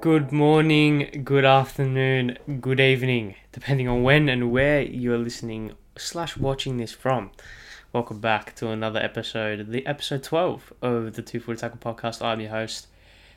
[0.00, 6.76] Good morning, good afternoon, good evening, depending on when and where you're listening slash watching
[6.76, 7.30] this from.
[7.92, 12.24] Welcome back to another episode, the episode 12 of the Two Footed Tackle podcast.
[12.24, 12.88] I'm your host,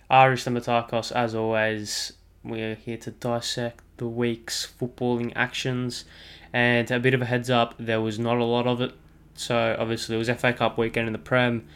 [0.09, 1.12] Aris Thematakos.
[1.12, 2.13] As always,
[2.44, 6.05] we're here to dissect the week's footballing actions.
[6.53, 8.94] And a bit of a heads up, there was not a lot of it.
[9.35, 11.67] So obviously, it was FA Cup weekend in the Prem.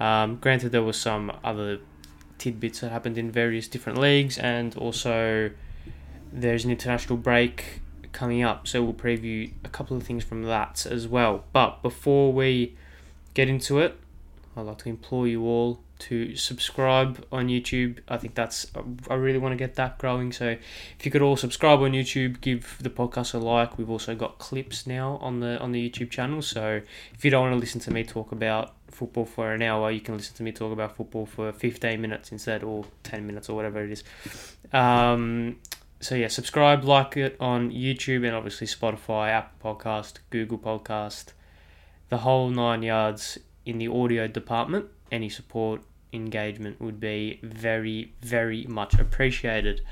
[0.00, 1.78] Um, granted, there was some other
[2.38, 5.50] tidbits that happened in various different leagues, and also
[6.32, 7.80] there's an international break
[8.12, 11.44] coming up, so we'll preview a couple of things from that as well.
[11.52, 12.76] But before we
[13.34, 13.98] get into it,
[14.56, 17.98] I'd like to implore you all to subscribe on YouTube.
[18.08, 18.66] I think that's
[19.08, 20.32] I really want to get that growing.
[20.32, 20.56] So
[20.98, 23.78] if you could all subscribe on YouTube, give the podcast a like.
[23.78, 26.42] We've also got clips now on the on the YouTube channel.
[26.42, 26.80] So
[27.14, 30.00] if you don't want to listen to me talk about football for an hour, you
[30.00, 33.56] can listen to me talk about football for 15 minutes instead, or 10 minutes, or
[33.56, 34.04] whatever it is.
[34.72, 35.56] Um,
[36.00, 41.32] so yeah, subscribe, like it on YouTube, and obviously Spotify, Apple Podcast, Google Podcast,
[42.08, 44.86] the whole nine yards in the audio department.
[45.10, 49.82] Any support, engagement would be very, very much appreciated.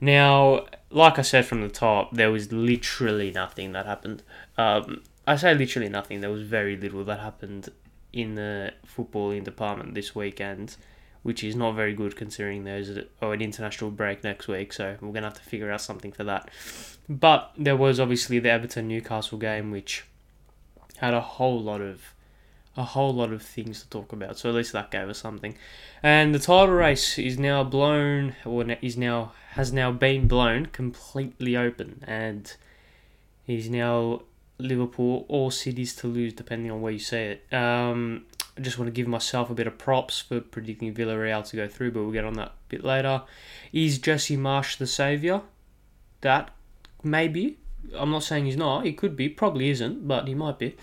[0.00, 4.22] Now, like I said from the top, there was literally nothing that happened.
[4.56, 6.20] Um, I say literally nothing.
[6.20, 7.68] There was very little that happened
[8.12, 10.76] in the footballing department this weekend,
[11.22, 14.72] which is not very good considering there's a, oh, an international break next week.
[14.72, 16.50] So we're gonna have to figure out something for that.
[17.08, 20.04] But there was obviously the Everton Newcastle game, which
[20.98, 22.14] had a whole lot of
[22.76, 24.38] a whole lot of things to talk about.
[24.38, 25.56] So at least that gave us something.
[26.02, 31.56] And the title race is now blown, or is now has now been blown completely
[31.56, 32.54] open, and
[33.46, 34.22] is now
[34.62, 37.54] Liverpool or cities to lose, depending on where you say it.
[37.54, 41.56] Um, I just want to give myself a bit of props for predicting Villarreal to
[41.56, 43.22] go through, but we'll get on that a bit later.
[43.72, 45.42] Is Jesse Marsch the saviour?
[46.20, 46.50] That
[47.02, 47.58] maybe.
[47.96, 48.84] I'm not saying he's not.
[48.84, 49.28] He could be.
[49.28, 50.76] Probably isn't, but he might be.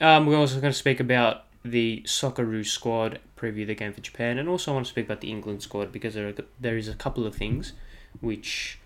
[0.00, 4.38] Um, we're also going to speak about the Socceroos squad, preview the game for Japan,
[4.38, 6.88] and also I want to speak about the England squad because there are, there is
[6.88, 7.72] a couple of things
[8.20, 8.80] which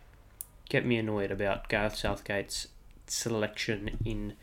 [0.68, 2.68] get me annoyed about Gareth Southgate's
[3.10, 4.34] selection in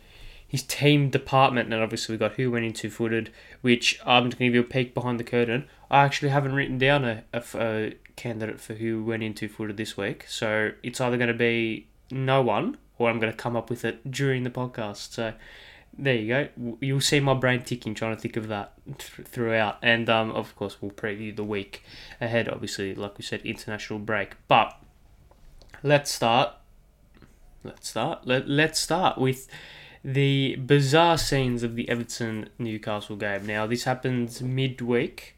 [0.47, 1.73] his team department.
[1.73, 3.31] And obviously, we got who went into footed,
[3.61, 5.67] which I'm going to give you a peek behind the curtain.
[5.89, 9.97] I actually haven't written down a, a, a candidate for who went into footed this
[9.97, 10.25] week.
[10.27, 13.83] So it's either going to be no one or I'm going to come up with
[13.83, 15.13] it during the podcast.
[15.13, 15.33] So
[15.97, 16.75] there you go.
[16.79, 19.77] You'll see my brain ticking trying to think of that th- throughout.
[19.81, 21.83] And um, of course, we'll preview the week
[22.21, 22.47] ahead.
[22.47, 24.35] Obviously, like we said, international break.
[24.47, 24.79] But
[25.81, 26.53] let's start
[27.63, 28.25] let's start.
[28.25, 29.47] Let, let's start with
[30.03, 33.45] the bizarre scenes of the Everton Newcastle game.
[33.45, 35.35] Now, this happens midweek,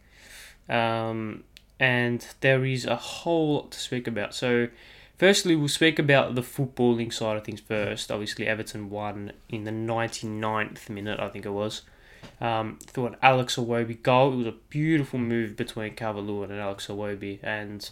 [0.67, 1.43] um,
[1.79, 4.33] and there is a whole lot to speak about.
[4.33, 4.69] So,
[5.17, 8.11] firstly, we'll speak about the footballing side of things first.
[8.11, 11.83] Obviously, Everton won in the 99th minute, I think it was.
[12.41, 14.33] Um, through an Alex Iwobi goal.
[14.33, 17.87] It was a beautiful move between Calvert-Lewin and Alex Iwobi, and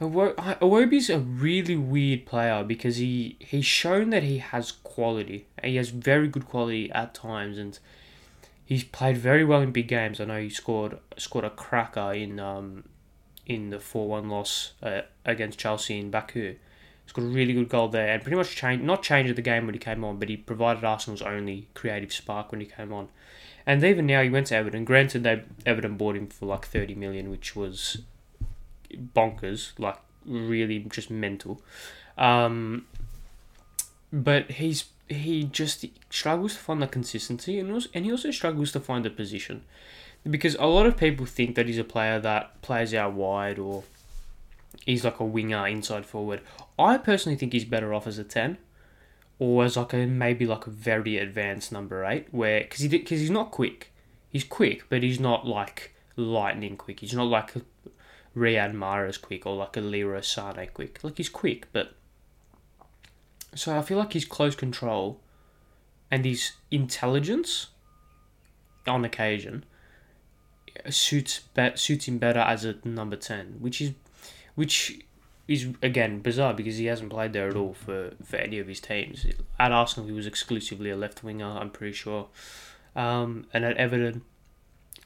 [0.00, 5.46] Iwobi's a really weird player because he he's shown that he has quality.
[5.64, 7.78] He has very good quality at times, and
[8.64, 10.20] he's played very well in big games.
[10.20, 12.84] I know he scored scored a cracker in um
[13.46, 16.56] in the four one loss uh, against Chelsea in Baku.
[17.04, 19.64] He's got a really good goal there, and pretty much changed not changed the game
[19.64, 23.08] when he came on, but he provided Arsenal's only creative spark when he came on.
[23.64, 24.84] And even now, he went to Everton.
[24.84, 28.02] Granted, they Everton bought him for like thirty million, which was
[29.14, 31.60] bonkers, like really just mental.
[32.18, 32.86] Um,
[34.12, 38.72] but he's he just struggles to find the consistency and also, and he also struggles
[38.72, 39.62] to find the position
[40.28, 43.84] because a lot of people think that he's a player that plays out wide or
[44.84, 46.40] he's like a winger inside forward.
[46.78, 48.58] I personally think he's better off as a 10
[49.38, 53.20] or as like a maybe like a very advanced number 8 where cuz he cuz
[53.20, 53.92] he's not quick.
[54.30, 57.00] He's quick, but he's not like lightning quick.
[57.00, 57.54] He's not like
[58.36, 61.02] Riyad Mahrez quick or like a Leroy Sané quick.
[61.02, 61.94] Like he's quick, but
[63.54, 65.20] so I feel like his close control
[66.10, 67.68] and his intelligence
[68.86, 69.64] on occasion
[70.90, 73.92] suits be- suits him better as a number ten, which is
[74.54, 75.00] which
[75.48, 78.80] is again bizarre because he hasn't played there at all for, for any of his
[78.80, 79.26] teams.
[79.58, 81.46] At Arsenal, he was exclusively a left winger.
[81.46, 82.28] I'm pretty sure,
[82.94, 84.22] um, and at Everton,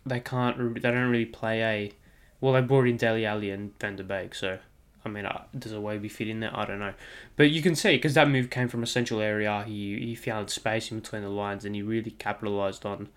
[0.04, 1.92] they can't they don't really play a
[2.40, 4.58] well, they brought in Dele Alli and Van der Beek, so
[5.04, 6.56] I mean, uh, does Iwobi fit in there?
[6.56, 6.94] I don't know,
[7.36, 9.64] but you can see because that move came from a central area.
[9.66, 13.08] He he found space in between the lines, and he really capitalised on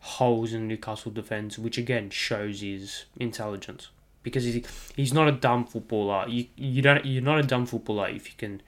[0.00, 3.90] holes in Newcastle defence, which again shows his intelligence
[4.22, 6.26] because he's he's not a dumb footballer.
[6.28, 8.62] You you don't you're not a dumb footballer if you can,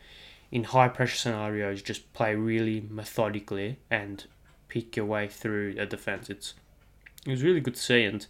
[0.52, 4.24] in high pressure scenarios, just play really methodically and
[4.68, 6.28] pick your way through a defense.
[6.28, 6.54] It's
[7.26, 8.26] it was really good to see, and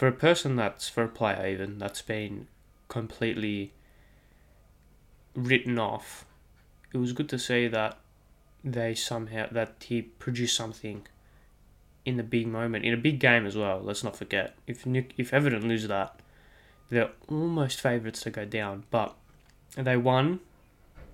[0.00, 2.46] for a person that's for a player even that's been
[2.88, 3.70] completely
[5.34, 6.24] written off,
[6.94, 7.98] it was good to see that
[8.64, 11.06] they somehow that he produced something
[12.06, 13.78] in the big moment in a big game as well.
[13.78, 16.18] Let's not forget if Nick, if Everton lose that,
[16.88, 19.14] they're almost favourites to go down, but
[19.76, 20.40] they won,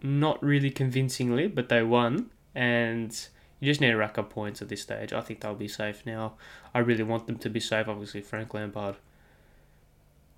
[0.01, 3.27] not really convincingly, but they won, and
[3.61, 5.13] you just need to rack up points at this stage.
[5.13, 6.35] I think they'll be safe now.
[6.75, 7.89] I really want them to be safe.
[7.89, 8.97] Obviously, Frank Lampard.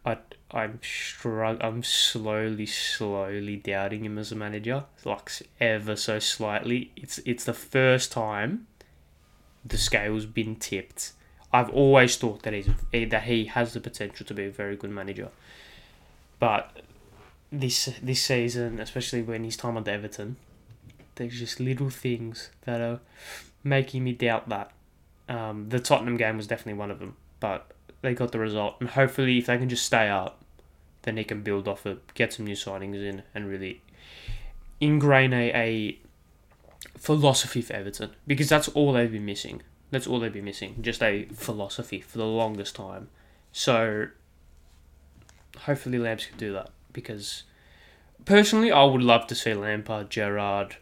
[0.04, 0.18] I
[0.50, 5.30] I'm strugg- I'm slowly, slowly doubting him as a manager, like
[5.60, 6.92] ever so slightly.
[6.96, 8.66] It's it's the first time
[9.64, 11.12] the scale's been tipped.
[11.52, 14.76] I've always thought that he's eh, that he has the potential to be a very
[14.76, 15.28] good manager,
[16.38, 16.80] but
[17.50, 20.36] this this season, especially when he's time at Everton,
[21.18, 23.00] there's just little things that are
[23.62, 24.72] making me doubt that.
[25.28, 27.70] Um, the Tottenham game was definitely one of them, but
[28.00, 30.42] they got the result, and hopefully, if they can just stay up,
[31.02, 33.82] then he can build off it, get some new signings in, and really
[34.80, 35.98] ingrain a, a
[36.96, 39.62] philosophy for Everton because that's all they've been missing.
[39.90, 43.08] That's all they've been missing, just a philosophy for the longest time.
[43.52, 44.08] So
[45.60, 47.44] hopefully Lamps can do that because
[48.24, 50.76] personally, I would love to see Lampard, Gerrard,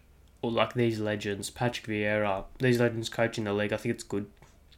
[0.47, 3.73] or like these legends, Patrick Vieira, these legends coaching the league.
[3.73, 4.27] I think it's good.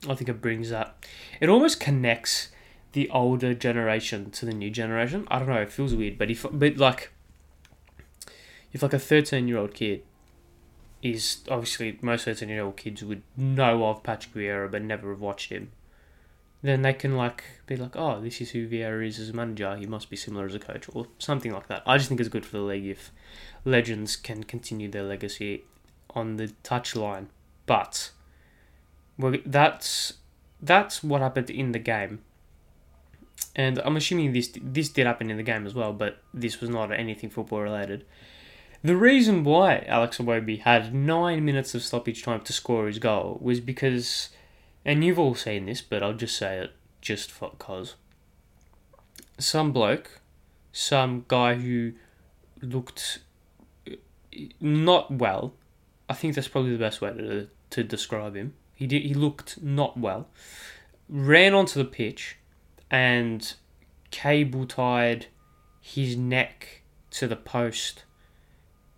[0.08, 1.04] I think it brings that.
[1.40, 2.48] It almost connects
[2.92, 5.26] the older generation to the new generation.
[5.30, 5.60] I don't know.
[5.60, 7.12] It feels weird, but if but like
[8.72, 10.02] if like a thirteen year old kid
[11.02, 15.20] is obviously most thirteen year old kids would know of Patrick Vieira but never have
[15.20, 15.72] watched him.
[16.60, 19.76] Then they can like be like, oh, this is who Vieira is as a manager.
[19.76, 21.82] He must be similar as a coach, or something like that.
[21.86, 23.12] I just think it's good for the league if
[23.64, 25.64] legends can continue their legacy
[26.10, 27.26] on the touchline.
[27.66, 28.10] But
[29.18, 30.14] well, that's
[30.60, 32.20] that's what happened in the game.
[33.54, 36.70] And I'm assuming this this did happen in the game as well, but this was
[36.70, 38.04] not anything football related.
[38.82, 43.38] The reason why Alex Iwobi had nine minutes of stoppage time to score his goal
[43.42, 44.28] was because,
[44.84, 47.96] and you've all seen this, but I'll just say it just for cause.
[49.38, 50.20] Some bloke,
[50.72, 51.92] some guy who
[52.60, 53.20] looked
[53.90, 53.96] uh,
[54.60, 55.54] not well.
[56.08, 58.54] I think that's probably the best way to to describe him.
[58.74, 59.02] He did.
[59.02, 60.28] He looked not well.
[61.08, 62.36] Ran onto the pitch,
[62.90, 63.54] and
[64.10, 65.26] cable tied
[65.80, 68.04] his neck to the post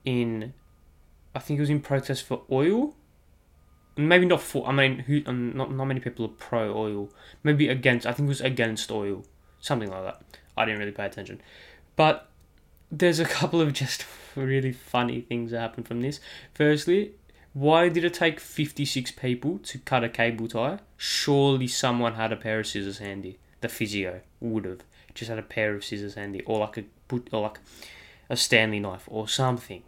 [0.04, 0.54] in,
[1.34, 2.96] I think it was in protest for oil.
[4.08, 4.66] Maybe not for.
[4.66, 5.22] I mean, who?
[5.26, 7.10] Um, not not many people are pro oil.
[7.42, 8.06] Maybe against.
[8.06, 9.24] I think it was against oil,
[9.60, 10.22] something like that.
[10.56, 11.40] I didn't really pay attention,
[11.96, 12.28] but
[12.90, 14.04] there's a couple of just
[14.36, 16.20] really funny things that happened from this.
[16.54, 17.12] Firstly,
[17.52, 20.78] why did it take 56 people to cut a cable tie?
[20.96, 23.38] Surely someone had a pair of scissors handy.
[23.60, 24.80] The physio would have
[25.14, 26.84] just had a pair of scissors handy, or like a
[27.32, 27.58] or like
[28.28, 29.82] a Stanley knife or something.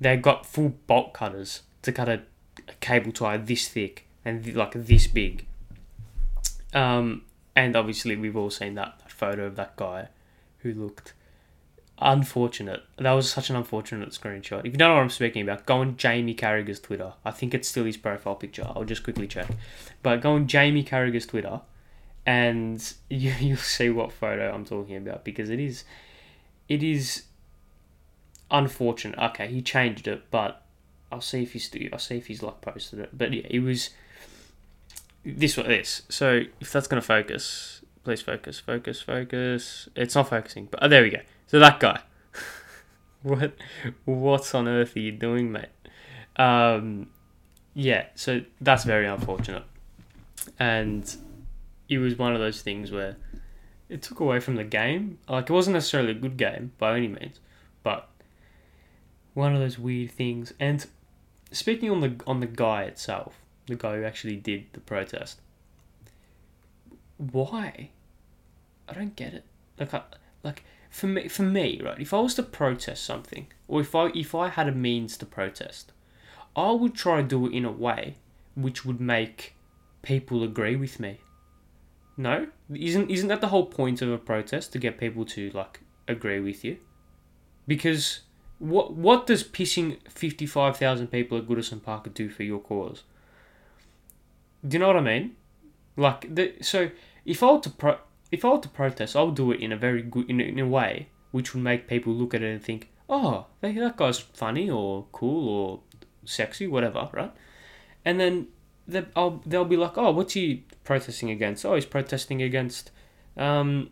[0.00, 2.22] They got full bolt cutters to cut a,
[2.68, 5.46] a cable tie this thick and th- like this big.
[6.74, 7.22] Um,
[7.56, 10.08] and obviously we've all seen that, that photo of that guy
[10.58, 11.14] who looked
[12.00, 12.82] unfortunate.
[12.96, 14.60] That was such an unfortunate screenshot.
[14.60, 17.14] If you don't know what I'm speaking about, go on Jamie Carragher's Twitter.
[17.24, 18.66] I think it's still his profile picture.
[18.74, 19.48] I'll just quickly check.
[20.02, 21.60] But go on Jamie Carragher's Twitter,
[22.26, 25.84] and you you'll see what photo I'm talking about because it is,
[26.68, 27.24] it is.
[28.50, 29.18] Unfortunate.
[29.18, 30.62] Okay, he changed it, but
[31.10, 31.70] I'll see if he's.
[31.92, 33.10] I'll see if he's like posted it.
[33.16, 33.90] But yeah, it was.
[35.24, 36.02] This was this.
[36.08, 39.88] So if that's gonna focus, please focus, focus, focus.
[39.94, 41.20] It's not focusing, but oh, there we go.
[41.46, 42.00] So that guy.
[43.22, 43.52] what
[44.04, 45.68] what's on earth are you doing, mate?
[46.36, 47.08] Um,
[47.74, 49.64] yeah, so that's very unfortunate.
[50.58, 51.14] And
[51.88, 53.16] it was one of those things where
[53.88, 55.18] it took away from the game.
[55.28, 57.40] Like it wasn't necessarily a good game by any means,
[57.82, 58.08] but
[59.34, 60.52] one of those weird things.
[60.60, 60.86] And
[61.50, 63.34] speaking on the on the guy itself,
[63.66, 65.40] the guy who actually did the protest,
[67.16, 67.90] why?
[68.88, 69.44] I don't get it.
[69.78, 70.02] Like, I,
[70.42, 72.00] like for me, for me, right?
[72.00, 75.26] If I was to protest something, or if I if I had a means to
[75.26, 75.92] protest,
[76.56, 78.16] I would try to do it in a way
[78.54, 79.54] which would make
[80.02, 81.20] people agree with me.
[82.16, 85.80] No, isn't isn't that the whole point of a protest to get people to like
[86.08, 86.78] agree with you?
[87.66, 88.20] Because
[88.58, 93.02] what what does pissing fifty five thousand people at Goodison Park do for your cause?
[94.66, 95.36] Do you know what I mean?
[95.96, 96.90] Like the so
[97.24, 97.98] if I were to pro,
[98.30, 100.58] if I were to protest, I would do it in a very good in in
[100.58, 104.70] a way which would make people look at it and think, oh, that guy's funny
[104.70, 105.80] or cool or
[106.24, 107.32] sexy, whatever, right?
[108.04, 108.48] And then
[108.86, 111.64] they, I'll, they'll be like, oh, what's he protesting against?
[111.66, 112.90] Oh, he's protesting against,
[113.36, 113.90] um,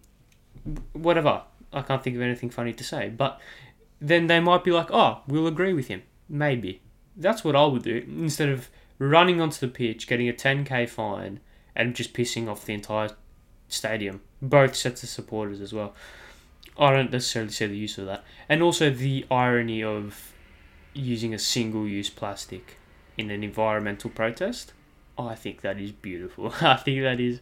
[0.93, 1.43] whatever.
[1.73, 3.41] I can't think of anything funny to say, but
[4.01, 6.83] then they might be like, oh, we'll agree with him, maybe.
[7.17, 11.41] That's what I would do instead of running onto the pitch, getting a 10k fine,
[11.75, 13.11] and just pissing off the entire
[13.69, 15.95] stadium, both sets of supporters as well.
[16.79, 18.25] I don't necessarily see the use of that.
[18.49, 20.33] And also the irony of
[20.93, 22.77] using a single use plastic
[23.17, 24.73] in an environmental protest.
[25.19, 26.53] I think that is beautiful.
[26.61, 27.41] I think that is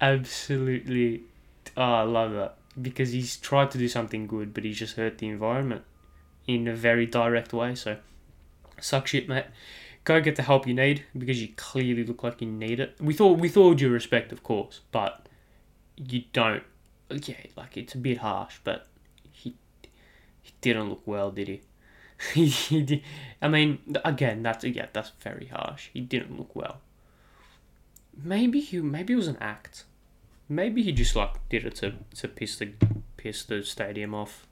[0.00, 1.22] absolutely.
[1.76, 2.56] Oh, I love that.
[2.80, 5.82] Because he's tried to do something good, but he's just hurt the environment
[6.46, 7.74] in a very direct way.
[7.74, 7.96] So,
[8.80, 9.46] suck shit, mate.
[10.04, 12.94] Go get the help you need because you clearly look like you need it.
[13.00, 15.26] With all, with all due respect, of course, but
[15.96, 16.62] you don't
[17.10, 18.86] yeah, like it's a bit harsh, but
[19.32, 19.54] he
[20.42, 21.60] he didn't look well, did he?
[22.34, 23.02] he, he did,
[23.40, 25.90] I mean, again, that's yeah, that's very harsh.
[25.92, 26.80] He didn't look well.
[28.22, 29.84] Maybe he maybe it was an act.
[30.48, 32.72] Maybe he just like did it to, to piss the
[33.16, 34.46] piss the stadium off.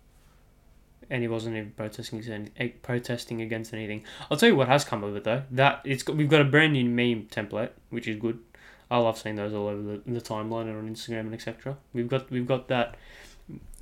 [1.11, 4.05] And he wasn't even protesting eh, protesting against anything.
[4.31, 5.43] I'll tell you what has come of it though.
[5.51, 8.39] That it's got, we've got a brand new meme template, which is good.
[8.91, 11.77] I love seeing those all over the, the timeline and on Instagram and etc.
[11.93, 12.97] We've got we've got that.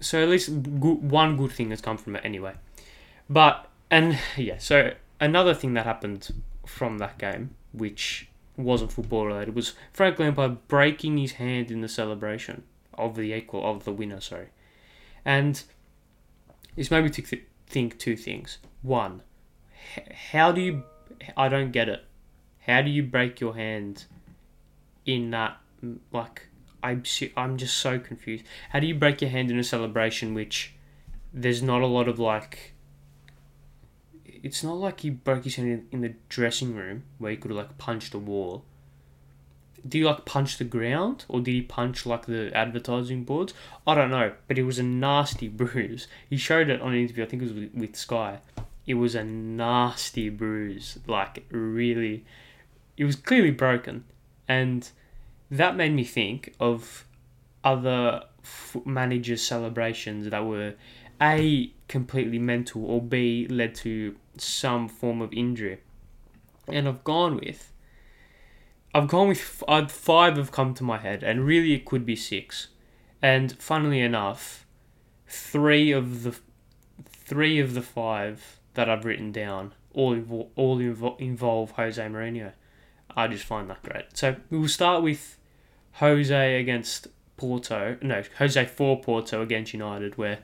[0.00, 0.48] So at least
[0.80, 2.54] good, one good thing has come from it anyway.
[3.30, 6.32] But and yeah, so another thing that happened
[6.66, 11.80] from that game, which wasn't football related, It was Frank Lampard breaking his hand in
[11.80, 14.20] the celebration of the equal of the winner.
[14.20, 14.48] Sorry,
[15.24, 15.62] and
[16.76, 18.58] this made me th- think two things.
[18.82, 19.22] One,
[20.32, 20.82] how do you?
[21.36, 22.04] I don't get it.
[22.66, 24.04] How do you break your hand
[25.04, 25.58] in that
[26.12, 26.48] like
[26.82, 27.02] I'm
[27.36, 28.44] I'm just so confused.
[28.70, 30.74] How do you break your hand in a celebration which
[31.32, 32.71] there's not a lot of like
[34.42, 37.58] it's not like he broke his hand in, the dressing room where he could have
[37.58, 38.64] like punched a wall.
[39.82, 43.54] Did he like punch the ground or did he punch like the advertising boards?
[43.86, 46.08] I don't know, but it was a nasty bruise.
[46.28, 48.38] He showed it on an interview, I think it was with, with Sky.
[48.86, 52.24] It was a nasty bruise, like really.
[52.96, 54.04] It was clearly broken
[54.48, 54.88] and
[55.50, 57.04] that made me think of
[57.62, 58.22] other
[58.84, 60.74] managers' celebrations that were
[61.20, 65.80] a completely mental or b led to some form of injury,
[66.68, 67.72] and I've gone with.
[68.94, 72.16] I've gone with uh, five have come to my head, and really it could be
[72.16, 72.68] six.
[73.22, 74.66] And funnily enough,
[75.26, 76.36] three of the
[77.06, 82.52] three of the five that I've written down all invo- all invo- involve Jose Mourinho.
[83.14, 84.16] I just find that great.
[84.16, 85.38] So we'll start with
[85.94, 87.96] Jose against Porto.
[88.00, 90.38] No, Jose for Porto against United, where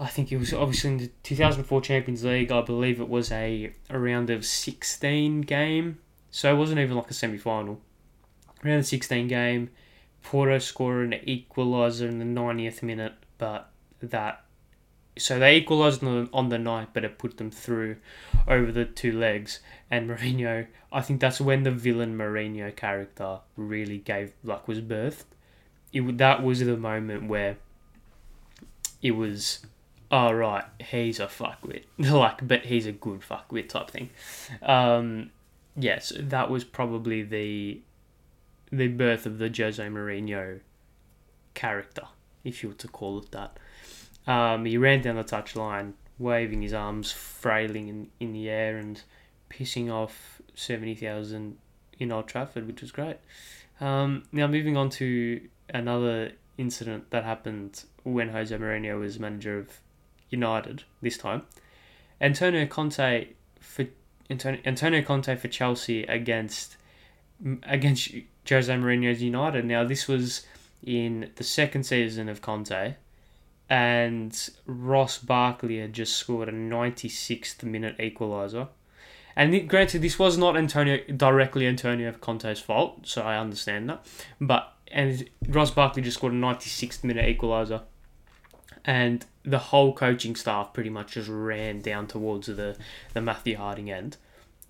[0.00, 2.50] I think it was obviously in the 2004 Champions League.
[2.50, 5.98] I believe it was a, a round of 16 game,
[6.30, 7.80] so it wasn't even like a semi final.
[8.64, 9.68] Round of 16 game,
[10.22, 14.44] Porto scored an equaliser in the 90th minute, but that
[15.18, 17.96] so they equalised on the, on the night, but it put them through
[18.48, 19.60] over the two legs.
[19.90, 25.24] And Mourinho, I think that's when the villain Mourinho character really gave like was birthed.
[25.92, 27.58] It that was the moment where
[29.02, 29.66] it was,
[30.10, 34.10] oh right, he's a fuckwit, like, but he's a good fuckwit type thing.
[34.62, 35.30] Um,
[35.76, 37.80] yes, that was probably the
[38.72, 40.60] the birth of the Jose Mourinho
[41.54, 42.04] character,
[42.44, 43.58] if you were to call it that.
[44.26, 49.02] Um, he ran down the touchline, waving his arms, frailing in, in the air, and
[49.48, 51.56] pissing off 70,000
[51.98, 53.16] in Old Trafford, which was great.
[53.80, 59.80] Um, now, moving on to another incident that happened when Jose Mourinho was manager of
[60.30, 61.42] United this time.
[62.20, 63.28] Antonio Conte
[63.60, 63.86] for
[64.30, 66.76] Antonio, Conte for Chelsea against
[67.62, 68.10] against
[68.48, 69.64] Jose Mourinho's United.
[69.64, 70.46] Now, this was
[70.84, 72.94] in the second season of Conte
[73.70, 78.68] and Ross Barkley had just scored a 96th minute equaliser.
[79.36, 84.04] And granted, this was not Antonio directly Antonio Conte's fault, so I understand that.
[84.40, 87.82] But and Ross Barkley just scored a 96th minute equaliser,
[88.84, 92.76] and the whole coaching staff pretty much just ran down towards the
[93.14, 94.16] the Matthew Harding end.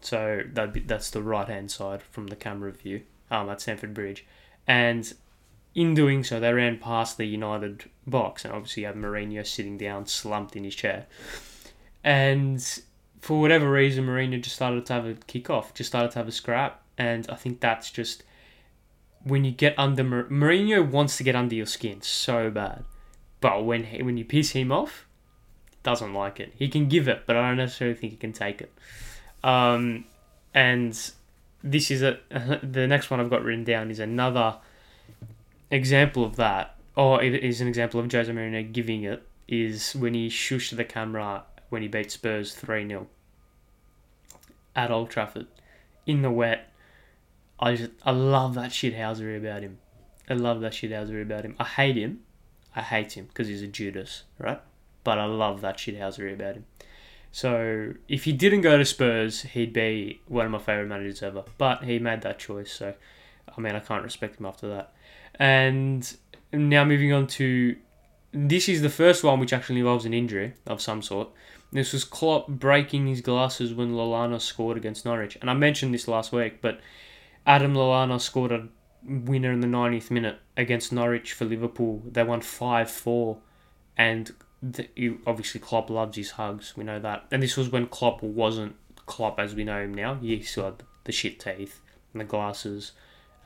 [0.00, 4.26] So that that's the right hand side from the camera view um, at Stamford Bridge,
[4.66, 5.12] and
[5.74, 9.78] in doing so, they ran past the United box, and obviously you have Mourinho sitting
[9.78, 11.06] down, slumped in his chair.
[12.02, 12.60] And
[13.20, 16.28] for whatever reason, Mourinho just started to have a kick off, just started to have
[16.28, 18.24] a scrap, and I think that's just
[19.22, 22.84] when you get under Mourinho wants to get under your skin so bad,
[23.40, 25.06] but when he, when you piss him off,
[25.82, 26.52] doesn't like it.
[26.56, 28.72] He can give it, but I don't necessarily think he can take it.
[29.42, 30.04] Um,
[30.52, 30.98] and
[31.62, 32.18] this is a
[32.62, 34.58] the next one I've got written down is another
[35.70, 39.26] example of that, or it is an example of Jose Mourinho giving it.
[39.48, 43.08] Is when he shushed the camera when he beat Spurs three 0
[44.76, 45.48] at Old Trafford
[46.06, 46.68] in the wet.
[47.58, 49.78] I just I love that shithousery about him.
[50.28, 51.56] I love that shithousery about him.
[51.58, 52.20] I hate him.
[52.74, 54.60] I hate him because he's a Judas, right?
[55.02, 56.66] But I love that shithousery about him.
[57.32, 61.44] So if he didn't go to Spurs, he'd be one of my favourite managers ever.
[61.58, 62.94] But he made that choice, so
[63.56, 64.92] I mean I can't respect him after that.
[65.36, 66.16] And
[66.52, 67.76] now moving on to
[68.32, 71.28] this is the first one which actually involves an injury of some sort.
[71.72, 75.38] This was Klopp breaking his glasses when Lallana scored against Norwich.
[75.40, 76.80] And I mentioned this last week, but
[77.46, 78.68] Adam Lallana scored a
[79.04, 82.02] winner in the 90th minute against Norwich for Liverpool.
[82.04, 83.38] They won 5 4.
[83.96, 86.76] And the, obviously, Klopp loves his hugs.
[86.76, 87.26] We know that.
[87.30, 88.76] And this was when Klopp wasn't
[89.06, 90.14] Klopp as we know him now.
[90.14, 91.80] He still had the shit teeth
[92.12, 92.92] and the glasses.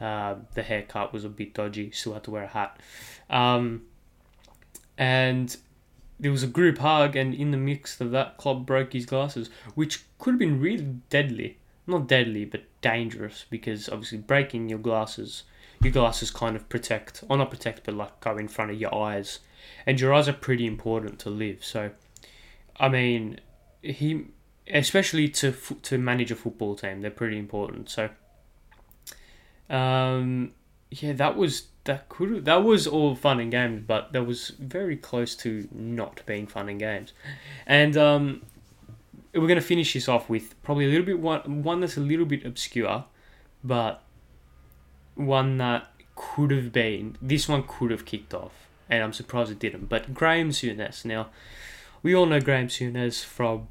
[0.01, 1.91] Uh, the haircut was a bit dodgy.
[1.91, 2.79] Still had to wear a hat.
[3.31, 3.83] Um,
[4.99, 5.57] and
[6.19, 9.51] there was a group hug, and in the mix of that, Klopp broke his glasses,
[9.75, 11.59] which could have been really deadly.
[11.87, 15.45] Not deadly, but dangerous, because obviously breaking your glasses,
[15.83, 18.95] your glasses kind of protect, or not protect, but like go in front of your
[18.95, 19.41] eyes,
[19.87, 21.65] and your eyes are pretty important to live.
[21.65, 21.91] So,
[22.79, 23.41] I mean,
[23.81, 24.27] he,
[24.69, 25.53] especially to
[25.89, 27.89] to manage a football team, they're pretty important.
[27.89, 28.11] So,
[29.71, 30.53] um,
[30.91, 34.97] yeah, that was that could that was all fun and games, but that was very
[34.97, 37.13] close to not being fun and games.
[37.67, 38.43] And um,
[39.35, 42.01] we're going to finish this off with probably a little bit one one that's a
[42.01, 43.05] little bit obscure,
[43.63, 44.03] but
[45.15, 49.59] one that could have been this one could have kicked off, and I'm surprised it
[49.59, 49.89] didn't.
[49.89, 51.05] But Graham Souness.
[51.05, 51.29] Now,
[52.03, 53.69] we all know Graham Souness from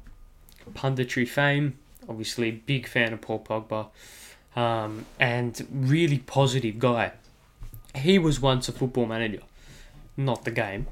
[0.72, 1.78] punditry fame.
[2.08, 3.88] Obviously, big fan of Paul Pogba,
[4.60, 7.12] um, and really positive guy
[7.94, 9.40] he was once a football manager,
[10.16, 10.86] not the game.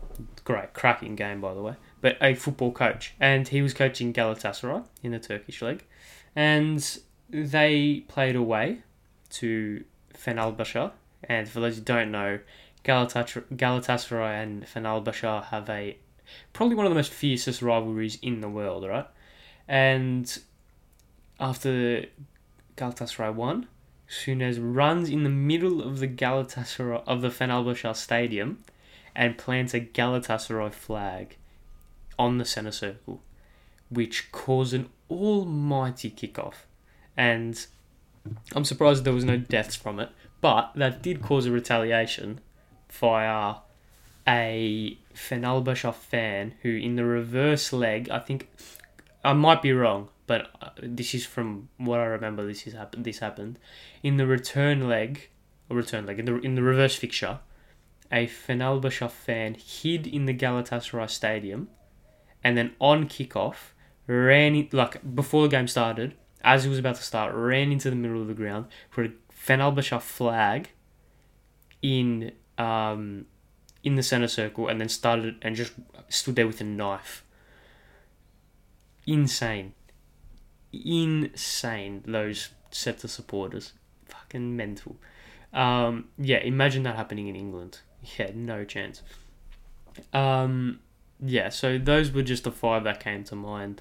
[0.44, 4.84] Great, cracking game by the way, but a football coach, and he was coaching Galatasaray
[5.02, 5.84] in the Turkish league,
[6.36, 6.98] and
[7.30, 8.82] they played away
[9.30, 10.90] to Fenerbahce.
[11.24, 12.40] And for those who don't know,
[12.84, 15.96] Galatasaray and Fenerbahce have a
[16.52, 19.06] probably one of the most fiercest rivalries in the world, right?
[19.68, 20.38] And
[21.38, 22.06] after
[22.76, 23.68] Galatasaray won,
[24.08, 28.58] Souness runs in the middle of the Galatasaray of the Fenerbahce stadium
[29.14, 31.36] and plants a Galatasaray flag
[32.18, 33.22] on the centre circle,
[33.90, 36.66] which caused an almighty kickoff.
[37.16, 37.64] And
[38.54, 42.40] I'm surprised there was no deaths from it, but that did cause a retaliation
[42.90, 43.56] via
[44.26, 48.48] a Fenerbahce fan who, in the reverse leg, I think
[49.24, 52.46] I might be wrong, but uh, this is from what I remember.
[52.46, 53.04] This is happened.
[53.04, 53.58] This happened
[54.02, 55.28] in the return leg,
[55.68, 57.40] or return leg in the in the reverse fixture.
[58.10, 61.68] A Fenerbahce fan hid in the Galatasaray stadium,
[62.42, 63.72] and then on kickoff
[64.06, 66.14] ran in, like before the game started.
[66.44, 69.12] As he was about to start, ran into the middle of the ground, put a
[69.32, 70.70] Fenerbahce flag
[71.80, 73.26] in um,
[73.84, 75.72] in the center circle, and then started and just
[76.08, 77.24] stood there with a knife.
[79.06, 79.74] Insane
[80.72, 82.02] insane.
[82.06, 82.50] Those
[82.86, 83.72] of supporters,
[84.06, 84.96] fucking mental.
[85.52, 87.80] Um, yeah, imagine that happening in England.
[88.18, 89.00] Yeah, no chance.
[90.12, 90.80] Um,
[91.24, 93.80] yeah, so those were just the five that came to mind.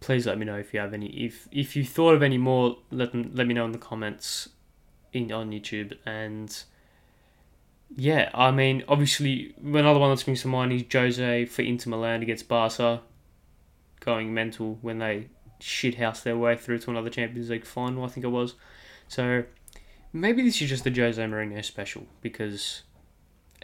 [0.00, 1.06] Please let me know if you have any.
[1.08, 4.48] If if you thought of any more, let them let me know in the comments
[5.12, 5.96] in on YouTube.
[6.04, 6.56] And
[7.96, 12.22] yeah, I mean, obviously, another one that springs to mind is Jose for Inter Milan
[12.22, 13.02] against Barca,
[14.00, 15.28] going mental when they
[15.60, 18.54] shithouse their way through to another Champions League final, I think it was.
[19.08, 19.44] So
[20.12, 22.82] maybe this is just the Jose Mourinho special because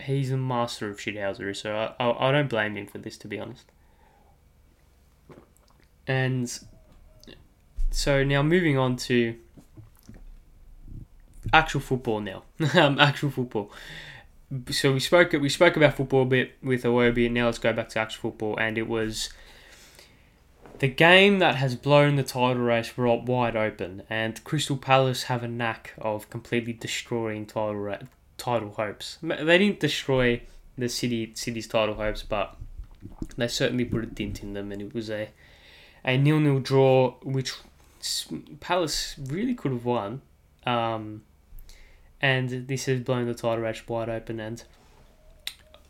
[0.03, 1.57] he's a master of shithousery.
[1.57, 3.65] So I, I, I don't blame him for this, to be honest.
[6.07, 6.53] And
[7.91, 9.37] so now moving on to
[11.53, 12.43] actual football now.
[12.75, 13.71] um, actual football.
[14.71, 17.73] So we spoke we spoke about football a bit with Iwobi, and now let's go
[17.73, 18.57] back to actual football.
[18.59, 19.31] And it was
[20.79, 25.49] the game that has blown the title race wide open, and Crystal Palace have a
[25.49, 27.77] knack of completely destroying title
[28.37, 29.19] title hopes.
[29.23, 30.43] They didn't destroy
[30.77, 32.57] the city city's title hopes, but
[33.37, 35.31] they certainly put a dent in them, and it was a
[36.05, 37.55] a nil nil draw, which
[38.61, 40.21] Palace really could have won.
[40.67, 41.23] Um,
[42.21, 44.63] and this has blown the title race wide open, and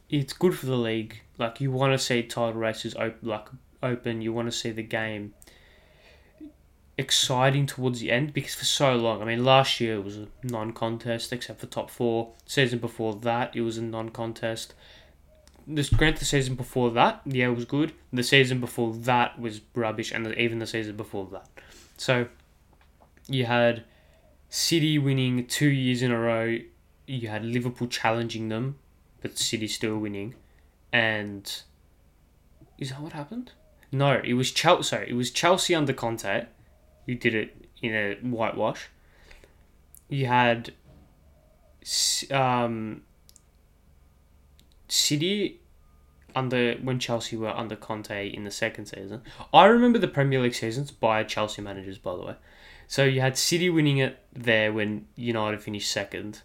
[0.08, 1.22] it's good for the league.
[1.38, 3.48] Like you want to see title races like
[3.82, 4.22] open.
[4.22, 5.34] You want to see the game
[6.96, 10.28] exciting towards the end because for so long, I mean, last year it was a
[10.42, 12.32] non-contest except for top four.
[12.46, 14.74] Season before that, it was a non-contest.
[15.66, 17.92] This grant the season before that, yeah, it was good.
[18.12, 21.48] The season before that was rubbish, and even the season before that.
[21.96, 22.28] So,
[23.28, 23.84] you had
[24.50, 26.58] City winning two years in a row.
[27.06, 28.76] You had Liverpool challenging them,
[29.22, 30.34] but City still winning.
[30.92, 31.50] And
[32.78, 33.52] is that what happened?
[33.90, 34.82] No, it was Chelsea.
[34.82, 36.46] Sorry, it was Chelsea under Conte
[37.06, 38.88] you did it in a whitewash.
[40.08, 40.72] You had
[42.30, 43.02] um,
[44.88, 45.60] City
[46.34, 49.22] under when Chelsea were under Conte in the second season.
[49.52, 52.34] I remember the Premier League seasons by Chelsea managers, by the way.
[52.86, 56.42] So you had City winning it there when United finished second.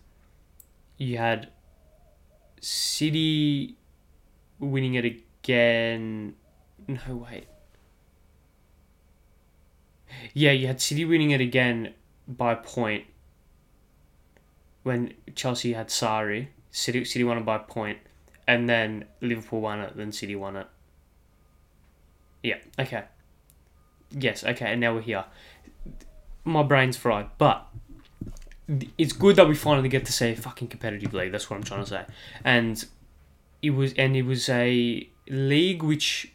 [0.98, 1.50] You had
[2.62, 3.78] City
[4.60, 6.36] winning it again.
[6.88, 7.48] No, wait.
[10.34, 11.94] Yeah, you had City winning it again
[12.28, 13.06] by point
[14.84, 16.48] when Chelsea had Sarri.
[16.72, 18.00] City City won it by point,
[18.48, 19.96] and then Liverpool won it.
[19.96, 20.68] Then City won it.
[22.44, 22.58] Yeah.
[22.78, 23.04] Okay.
[24.12, 24.44] Yes.
[24.44, 24.72] Okay.
[24.72, 25.26] And now we're here.
[26.46, 27.68] My brain's fried, but
[28.98, 31.32] it's good that we finally get to a fucking competitive league.
[31.32, 32.06] That's what I'm trying to say.
[32.44, 32.86] And
[33.62, 36.32] it was, and it was a league which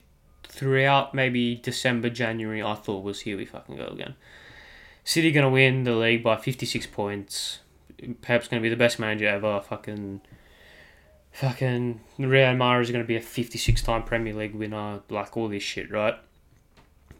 [0.54, 4.14] throughout maybe December, January, I thought was here we fucking go again.
[5.02, 7.58] City gonna win the league by fifty six points.
[8.22, 9.60] Pep's gonna be the best manager ever.
[9.60, 10.20] Fucking,
[11.32, 15.00] fucking Riyad Mahrez is gonna be a fifty six time Premier League winner.
[15.10, 16.14] Like all this shit, right?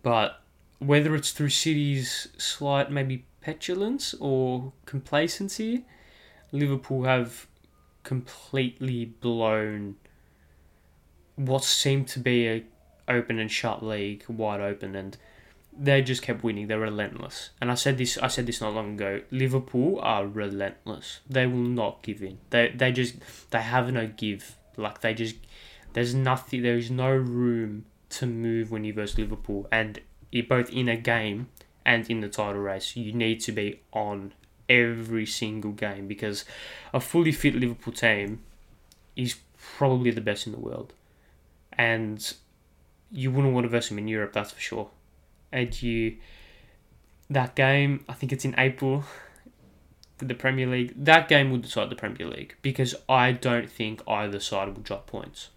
[0.03, 0.41] But
[0.79, 5.85] whether it's through City's slight maybe petulance or complacency,
[6.53, 7.47] Liverpool have
[8.05, 9.97] completely blown
[11.37, 12.65] what seemed to be a
[13.09, 15.17] open and shut league, wide open, and
[15.77, 16.69] they just kept winning.
[16.69, 17.51] They're relentless.
[17.61, 18.17] And I said this.
[18.19, 19.23] I said this not long ago.
[19.31, 21.21] Liverpool are relentless.
[21.29, 22.39] They will not give in.
[22.51, 23.17] They they just
[23.51, 24.57] they have no give.
[24.77, 25.37] Like they just
[25.93, 26.63] there's nothing.
[26.63, 30.01] There is no room to move when you verse Liverpool, and
[30.49, 31.49] both in a game
[31.85, 34.33] and in the title race, you need to be on
[34.69, 36.45] every single game because
[36.93, 38.41] a fully fit Liverpool team
[39.17, 39.37] is
[39.77, 40.93] probably the best in the world.
[41.73, 42.35] And
[43.15, 44.91] you wouldn't want to verse him in Europe, that's for sure.
[45.53, 46.17] And you,
[47.31, 49.05] that game, I think it's in April
[50.19, 50.93] the Premier League.
[50.97, 55.07] That game will decide the Premier League because I don't think either side will drop
[55.07, 55.51] points.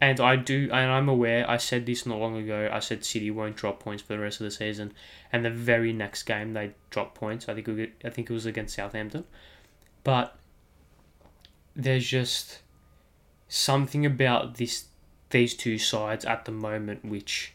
[0.00, 1.48] And I do, and I'm aware.
[1.48, 2.68] I said this not long ago.
[2.70, 4.92] I said City won't drop points for the rest of the season,
[5.32, 7.48] and the very next game they dropped points.
[7.48, 7.68] I think
[8.04, 9.24] I think it was against Southampton,
[10.02, 10.36] but
[11.74, 12.58] there's just
[13.48, 14.86] something about this
[15.30, 17.52] these two sides at the moment, which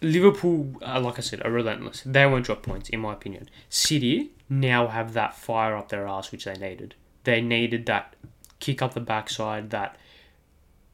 [0.00, 2.02] Liverpool, uh, like I said, are relentless.
[2.04, 3.48] They won't drop points, in my opinion.
[3.68, 6.94] City now have that fire up their ass, which they needed.
[7.24, 8.14] They needed that
[8.60, 9.96] kick up the backside, that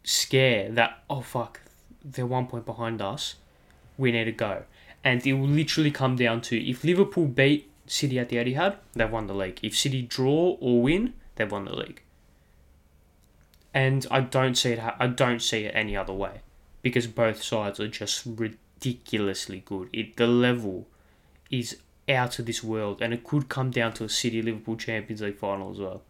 [0.05, 1.61] scare, that, oh fuck,
[2.05, 3.37] they're one point behind us.
[3.99, 4.65] We need to go.
[5.05, 9.11] And it will literally come down to if Liverpool beat City at the Etihad, they've
[9.11, 9.61] won the league.
[9.63, 12.03] If City draw or win, they've won the league
[13.75, 14.81] and I don't see it.
[14.99, 16.41] I don't see it any other way
[16.83, 19.89] because both sides are just ridiculously good.
[19.93, 20.89] It the level
[21.51, 25.23] is out of this world, and it could come down to a City Liverpool Champions
[25.23, 26.03] League final as well.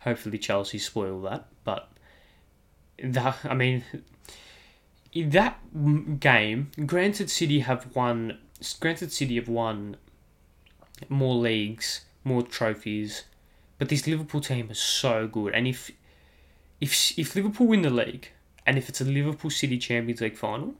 [0.00, 1.88] Hopefully, Chelsea spoil that, but
[3.02, 3.84] that I mean,
[5.14, 8.38] that game, granted, City have won.
[8.80, 9.96] Granted, City have won
[11.08, 13.24] more leagues, more trophies,
[13.78, 15.90] but this Liverpool team is so good, and if
[16.80, 18.30] if if Liverpool win the league
[18.66, 20.74] and if it's a Liverpool City Champions League final,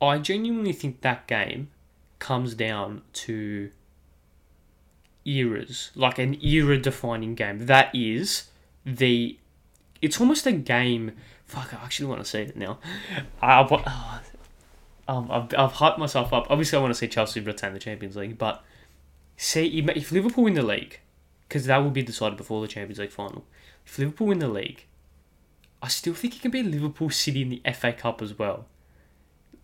[0.00, 1.70] I genuinely think that game
[2.18, 3.70] comes down to
[5.24, 7.66] eras, like an era defining game.
[7.66, 8.48] That is
[8.84, 9.38] the
[10.00, 11.12] it's almost a game.
[11.44, 12.78] Fuck, I actually want to see it now.
[13.40, 14.20] I, oh,
[15.08, 16.46] um, I've, I've hyped myself up.
[16.50, 18.64] Obviously, I want to see Chelsea retain the Champions League, but
[19.36, 21.00] see if Liverpool win the league,
[21.48, 23.44] because that will be decided before the Champions League final.
[23.86, 24.84] If Liverpool win the league,
[25.82, 28.66] I still think it can be Liverpool City in the FA Cup as well.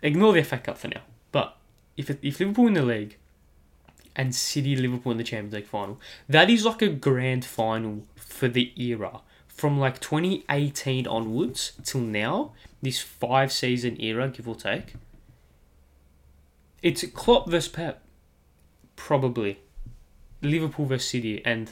[0.02, 1.02] Ignore the FA Cup for now.
[1.32, 1.56] But
[1.96, 3.16] if if Liverpool win the league
[4.14, 8.48] and City Liverpool in the Champions League final, that is like a grand final for
[8.48, 9.20] the era.
[9.48, 14.94] From like 2018 onwards till now, this five season era, give or take.
[16.82, 18.02] It's Klopp versus Pep.
[18.96, 19.60] Probably.
[20.40, 21.70] Liverpool versus City and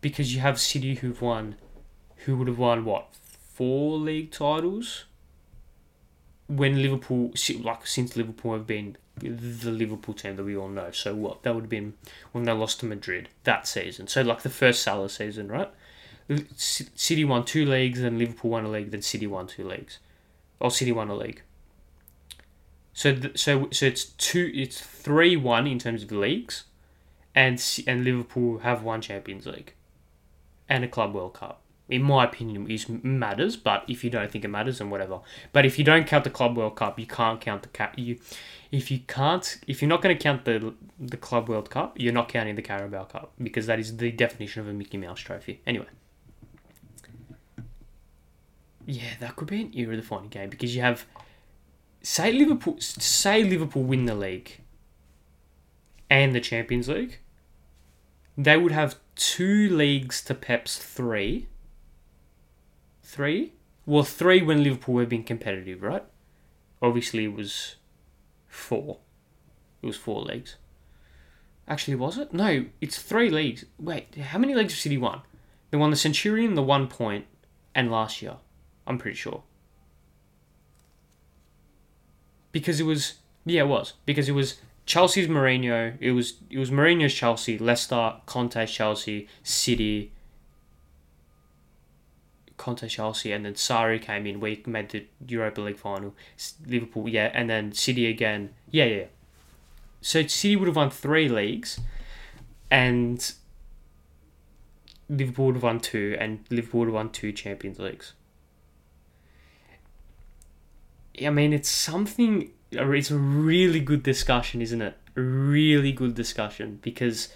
[0.00, 1.54] because you have City who've won,
[2.24, 3.08] who would have won what
[3.54, 5.04] four league titles.
[6.48, 11.14] When Liverpool, like since Liverpool have been the Liverpool team that we all know, so
[11.14, 11.94] what that would have been
[12.32, 14.06] when they lost to Madrid that season.
[14.06, 15.70] So like the first Salah season, right?
[16.56, 19.98] City won two leagues, then Liverpool won a league, then City won two leagues,
[20.60, 21.42] or City won a league.
[22.92, 26.64] So th- so so it's two, it's three one in terms of leagues,
[27.34, 29.72] and and Liverpool have one Champions League,
[30.68, 31.61] and a Club World Cup.
[31.92, 35.20] In my opinion, is matters, but if you don't think it matters, then whatever.
[35.52, 37.94] But if you don't count the Club World Cup, you can't count the cap.
[37.98, 38.18] You,
[38.70, 42.12] if you can't, if you're not going to count the the Club World Cup, you're
[42.12, 45.60] not counting the Carabao Cup because that is the definition of a Mickey Mouse trophy.
[45.66, 45.86] Anyway.
[48.86, 51.06] Yeah, that could be an era defining game because you have
[52.02, 54.60] say Liverpool say Liverpool win the league
[56.10, 57.18] and the Champions League.
[58.36, 61.48] They would have two leagues to Pep's three.
[63.12, 63.52] Three?
[63.84, 66.02] Well, three when Liverpool have been competitive, right?
[66.80, 67.76] Obviously, it was
[68.48, 69.00] four.
[69.82, 70.56] It was four leagues.
[71.68, 72.32] Actually, was it?
[72.32, 73.66] No, it's three leagues.
[73.78, 75.20] Wait, how many leagues have City won?
[75.70, 77.26] They won the Centurion, the one point,
[77.74, 78.36] and last year.
[78.86, 79.42] I'm pretty sure.
[82.50, 83.92] Because it was yeah, it was.
[84.06, 90.12] Because it was Chelsea's Mourinho, it was it was Mourinho's Chelsea, Leicester, Conte's Chelsea, City,
[92.62, 94.38] Conte Chelsea, and then Sarri came in.
[94.38, 96.14] We made the Europa League final.
[96.64, 98.50] Liverpool, yeah, and then City again.
[98.70, 99.04] Yeah, yeah.
[100.00, 101.80] So City would have won three leagues,
[102.70, 103.32] and
[105.08, 108.12] Liverpool would have won two, and Liverpool would have won two Champions Leagues.
[111.20, 112.52] I mean, it's something.
[112.70, 114.96] It's a really good discussion, isn't it?
[115.16, 117.34] A really good discussion because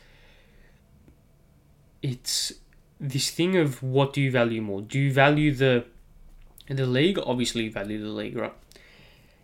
[2.00, 2.52] it's
[3.00, 4.80] this thing of what do you value more?
[4.80, 5.84] Do you value the
[6.68, 7.18] the league?
[7.18, 8.54] Obviously, you value the league, right?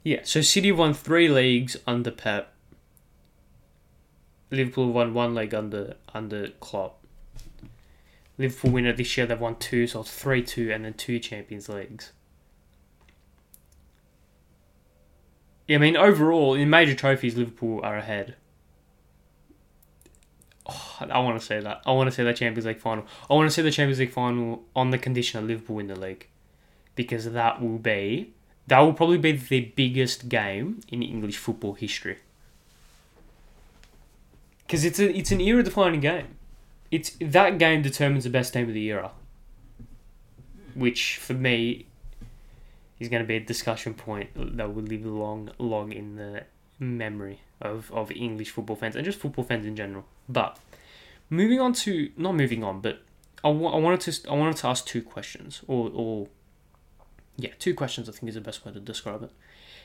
[0.02, 0.20] Yeah.
[0.24, 2.52] So City won three leagues under Pep.
[4.50, 6.98] Liverpool won one league under under Klopp.
[8.38, 9.26] Liverpool winner this year.
[9.26, 12.12] They've won two, so it's three two, and then two Champions Leagues.
[15.68, 18.34] Yeah, I mean, overall, in major trophies, Liverpool are ahead.
[21.10, 21.82] I want to say that.
[21.86, 23.04] I want to say that Champions League final.
[23.30, 25.98] I want to say the Champions League final on the condition of Liverpool win the
[25.98, 26.28] league,
[26.94, 28.32] because that will be
[28.66, 32.18] that will probably be the biggest game in English football history.
[34.66, 36.36] Because it's a it's an era defining game.
[36.90, 39.10] It's that game determines the best team of the era.
[40.74, 41.86] Which for me
[42.98, 46.44] is going to be a discussion point that will live long, long in the
[46.78, 50.04] memory of, of English football fans and just football fans in general.
[50.28, 50.58] But
[51.33, 53.03] moving on to not moving on, but
[53.42, 56.29] I, wanted to I wanted to ask two questions or or
[57.37, 58.09] yeah, two questions.
[58.09, 59.33] I think is the best way to describe it.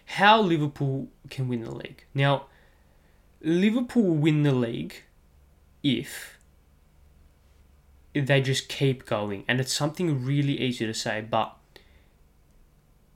[0.05, 2.45] How Liverpool can win the league now.
[3.41, 5.03] Liverpool will win the league
[5.83, 6.37] if
[8.13, 11.55] they just keep going, and it's something really easy to say, but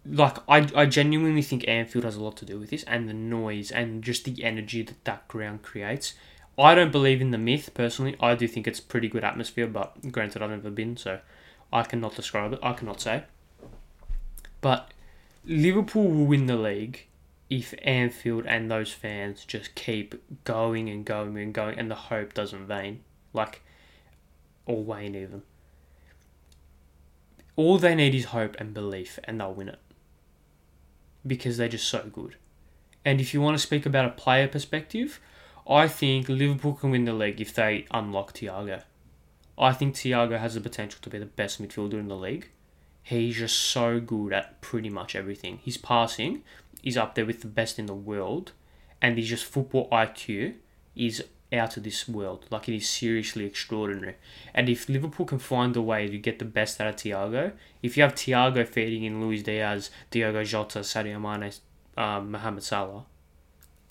[0.06, 3.13] like I, I genuinely think Anfield has a lot to do with this and the
[3.13, 6.13] noise and just the energy that that ground creates.
[6.62, 8.15] I don't believe in the myth personally.
[8.19, 11.19] I do think it's pretty good atmosphere, but granted I've never been, so
[11.74, 12.60] I cannot describe it.
[12.62, 13.24] I cannot say.
[14.62, 14.93] But
[15.43, 17.08] Liverpool will win the league
[17.50, 22.36] if Anfield and those fans just keep going and going and going and the hope
[22.36, 23.02] doesn't wane.
[23.34, 23.63] Like
[24.67, 25.41] or wane even.
[27.56, 29.80] All they need is hope and belief and they'll win it
[31.26, 32.36] because they're just so good.
[33.04, 35.19] And if you want to speak about a player perspective,
[35.67, 38.84] I think Liverpool can win the league if they unlock Thiago.
[39.58, 42.50] I think Thiago has the potential to be the best midfielder in the league.
[43.04, 45.60] He's just so good at pretty much everything.
[45.63, 46.43] His passing
[46.84, 48.54] is up there with the best in the world,
[49.02, 50.56] and his just football IQ
[50.95, 52.45] is out of this world.
[52.50, 54.15] Like it is seriously extraordinary.
[54.54, 57.97] And if Liverpool can find a way to get the best out of Thiago, if
[57.97, 61.52] you have Thiago feeding in Luis Diaz, Diogo Jota, Sadio Mane,
[61.97, 63.06] um, Mohamed Salah,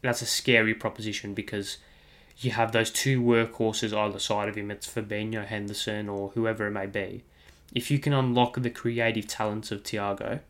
[0.02, 1.78] that's a scary proposition because
[2.38, 4.70] you have those two workhorses either side of him.
[4.70, 7.22] It's Fabinho, Henderson, or whoever it may be.
[7.74, 10.40] If you can unlock the creative talents of Thiago,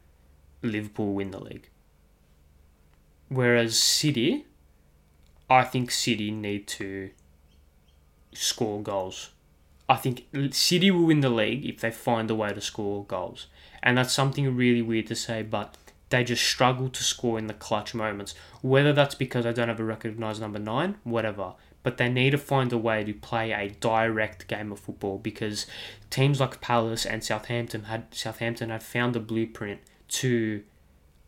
[0.62, 1.68] Liverpool win the league.
[3.28, 4.46] Whereas City,
[5.48, 7.10] I think City need to
[8.32, 9.30] score goals.
[9.88, 13.48] I think City will win the league if they find a way to score goals.
[13.82, 15.76] And that's something really weird to say, but
[16.10, 18.34] they just struggle to score in the clutch moments.
[18.62, 21.54] Whether that's because they don't have a recognised number nine, whatever.
[21.82, 25.66] but they need to find a way to play a direct game of football because
[26.10, 30.62] teams like Palace and Southampton had Southampton had found a blueprint to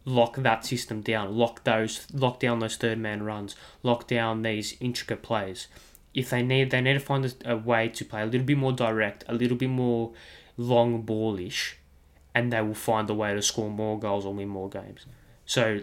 [0.05, 4.77] lock that system down, lock those lock down those third man runs, lock down these
[4.81, 5.69] intricate plays.
[6.13, 8.73] If they need they need to find a way to play a little bit more
[8.73, 10.13] direct, a little bit more
[10.59, 11.79] long ballish,
[12.35, 15.07] and they will find a way to score more goals or win more games.
[15.45, 15.81] So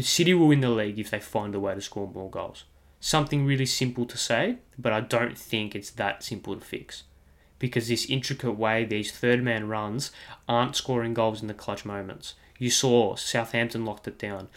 [0.00, 2.64] City will win the league if they find a way to score more goals.
[3.00, 7.04] Something really simple to say, but I don't think it's that simple to fix.
[7.58, 10.12] Because this intricate way these third man runs
[10.48, 12.34] aren't scoring goals in the clutch moments.
[12.58, 14.48] You saw Southampton locked it down.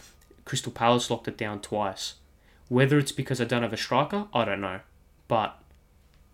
[0.44, 2.14] Crystal Palace locked it down twice.
[2.68, 4.80] Whether it's because I don't have a striker, I don't know.
[5.26, 5.58] But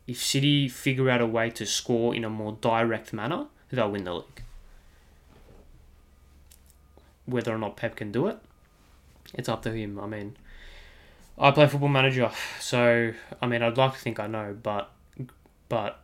[0.07, 4.05] if City figure out a way to score in a more direct manner, they'll win
[4.05, 4.43] the league.
[7.31, 8.39] Whether or not Pep can do it,
[9.35, 9.99] it's up to him.
[9.99, 10.37] I mean,
[11.39, 14.91] I play Football Manager, so I mean, I'd like to think I know, but
[15.69, 16.01] but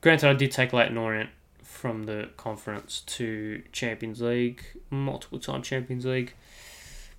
[0.00, 1.30] granted, I did take Leyton Orient
[1.62, 6.34] from the conference to Champions League, multiple time Champions League,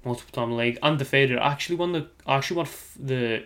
[0.06, 1.38] multiple time league, undefeated.
[1.38, 2.08] I actually won the.
[2.26, 2.68] I actually won
[3.00, 3.46] the.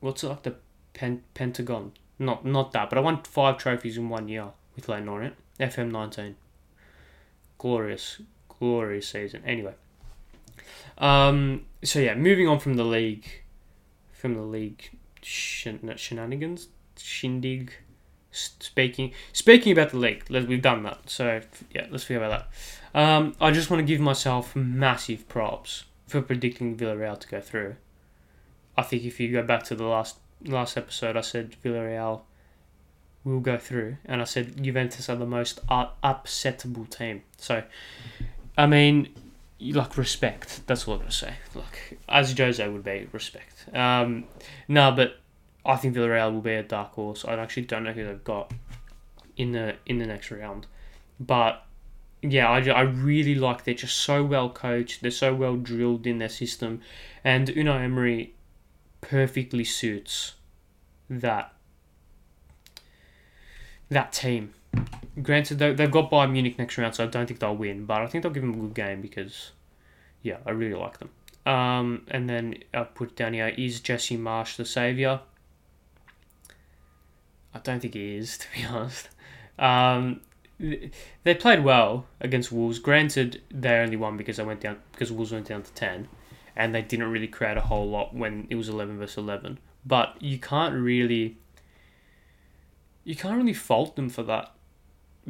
[0.00, 0.54] What's it like the
[0.92, 1.92] pen, Pentagon?
[2.18, 5.34] Not not that, but I won five trophies in one year with Leyton Orient.
[5.58, 6.36] FM nineteen.
[7.58, 8.20] Glorious,
[8.58, 9.42] glorious season.
[9.46, 9.74] Anyway.
[10.98, 11.66] Um.
[11.82, 13.26] So yeah, moving on from the league,
[14.12, 14.90] from the league
[15.22, 17.72] shen- shenanigans, shindig
[18.34, 21.08] speaking speaking about the league, let's we've done that.
[21.08, 21.40] So
[21.74, 22.48] yeah, let's forget about
[22.92, 23.00] that.
[23.00, 27.76] Um, I just want to give myself massive props for predicting Villarreal to go through.
[28.76, 32.22] I think if you go back to the last last episode, I said Villarreal
[33.24, 37.22] will go through, and I said Juventus are the most upsettable team.
[37.38, 37.62] So,
[38.56, 39.08] I mean,
[39.60, 40.60] like respect.
[40.66, 41.34] That's what I'm gonna say.
[41.54, 43.66] Like as Jose would be, respect.
[43.74, 44.24] Um,
[44.68, 45.20] no, but
[45.64, 47.24] I think Villarreal will be a dark horse.
[47.24, 48.52] I actually don't know who they've got
[49.36, 50.66] in the in the next round,
[51.18, 51.64] but
[52.22, 55.02] yeah, I, I really like they're just so well coached.
[55.02, 56.80] They're so well drilled in their system,
[57.22, 58.34] and Unai Emery
[59.00, 60.34] perfectly suits
[61.08, 61.52] that
[63.88, 64.54] that team.
[65.22, 68.06] Granted, they've got Bayern Munich next round, so I don't think they'll win, but I
[68.06, 69.52] think they'll give them a good game because,
[70.22, 71.10] yeah, I really like them.
[71.46, 75.20] Um, and then I put down here is Jesse Marsch the saviour?
[77.54, 79.08] I don't think he is, to be honest.
[79.58, 80.20] Um,
[80.58, 82.78] they played well against Wolves.
[82.78, 86.08] Granted, they only won because they went down because Wolves went down to ten,
[86.56, 89.58] and they didn't really create a whole lot when it was eleven versus eleven.
[89.84, 91.36] But you can't really,
[93.04, 94.53] you can't really fault them for that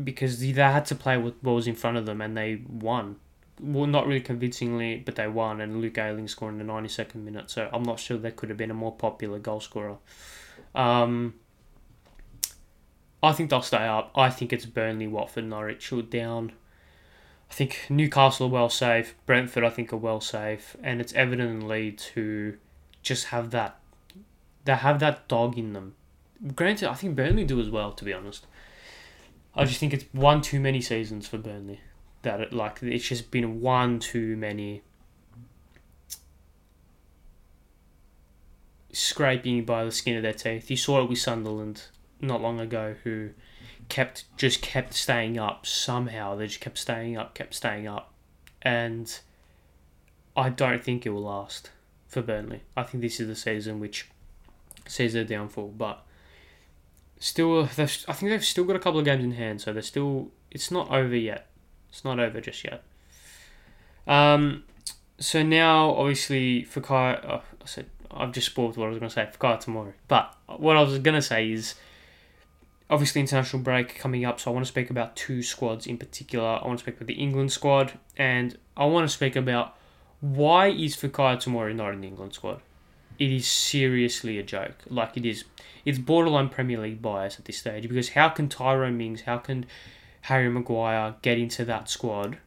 [0.03, 3.17] because they had to play with was in front of them, and they won.
[3.61, 7.25] Well, not really convincingly, but they won, and Luke Ayling scored in the ninety second
[7.25, 7.51] minute.
[7.51, 9.99] So I'm not sure they could have been a more popular goal scorer.
[10.75, 11.35] Um,
[13.23, 14.11] I think they'll stay up.
[14.17, 16.53] I think it's Burnley, Watford, Norwich are down.
[17.51, 19.15] I think Newcastle are well safe.
[19.27, 22.55] Brentford, I think, are well safe, and it's Everton and Leeds who
[23.03, 23.79] just have that.
[24.65, 25.95] They have that dog in them.
[26.57, 27.93] Granted, I think Burnley do as well.
[27.93, 28.47] To be honest,
[29.57, 31.81] I just think it's one too many seasons for Burnley.
[32.23, 34.83] That it, like it's just been one too many
[38.93, 40.71] scraping by the skin of their teeth.
[40.71, 41.83] You saw it with Sunderland
[42.21, 43.31] not long ago who
[43.89, 46.35] kept just kept staying up somehow.
[46.35, 48.13] They just kept staying up, kept staying up,
[48.63, 49.19] and
[50.37, 51.71] I don't think it will last
[52.09, 52.63] for Burnley.
[52.77, 54.09] I think this is the season which
[54.87, 56.05] sees their downfall, but
[57.19, 60.31] still, I think they've still got a couple of games in hand, so they're still.
[60.51, 61.49] It's not over yet.
[61.89, 62.85] It's not over just yet.
[64.07, 64.65] Um,
[65.19, 69.09] so now, obviously, for Kai, oh, I said I've just spoiled what I was going
[69.09, 69.93] to say for Kai tomorrow.
[70.09, 71.75] But what I was going to say is
[72.91, 76.61] obviously international break coming up, so I want to speak about two squads in particular.
[76.63, 79.77] I want to speak about the England squad, and I want to speak about
[80.21, 82.61] why is Fikayo Tomori not in the England squad.
[83.19, 84.77] It is seriously a joke.
[84.89, 85.45] Like it is,
[85.85, 89.67] it's borderline Premier League bias at this stage because how can Tyrone Mings, how can
[90.23, 92.39] Harry Maguire get into that squad,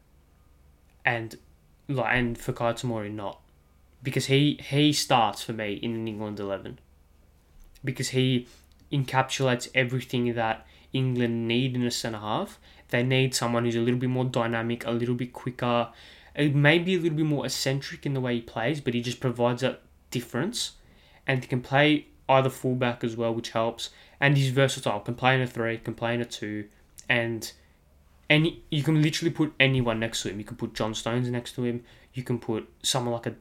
[1.06, 1.38] and
[1.88, 3.40] like and Fikayo Tomori not?
[4.04, 6.80] Because he he starts for me in an England eleven.
[7.84, 8.48] Because he
[8.92, 12.60] encapsulates everything that England need in a centre half.
[12.90, 15.90] They need someone who's a little bit more dynamic, a little bit quicker,
[16.38, 19.20] uh, maybe a little bit more eccentric in the way he plays, but he just
[19.20, 19.82] provides that
[20.12, 20.74] difference.
[21.26, 23.90] And he can play either fullback as well, which helps.
[24.20, 25.00] And he's versatile.
[25.00, 26.68] Can play in a three, can play in a two,
[27.08, 27.52] and
[28.30, 30.40] any you can literally put anyone next to him.
[30.40, 31.84] You can put John Stones next to him.
[32.14, 33.36] You can put someone like a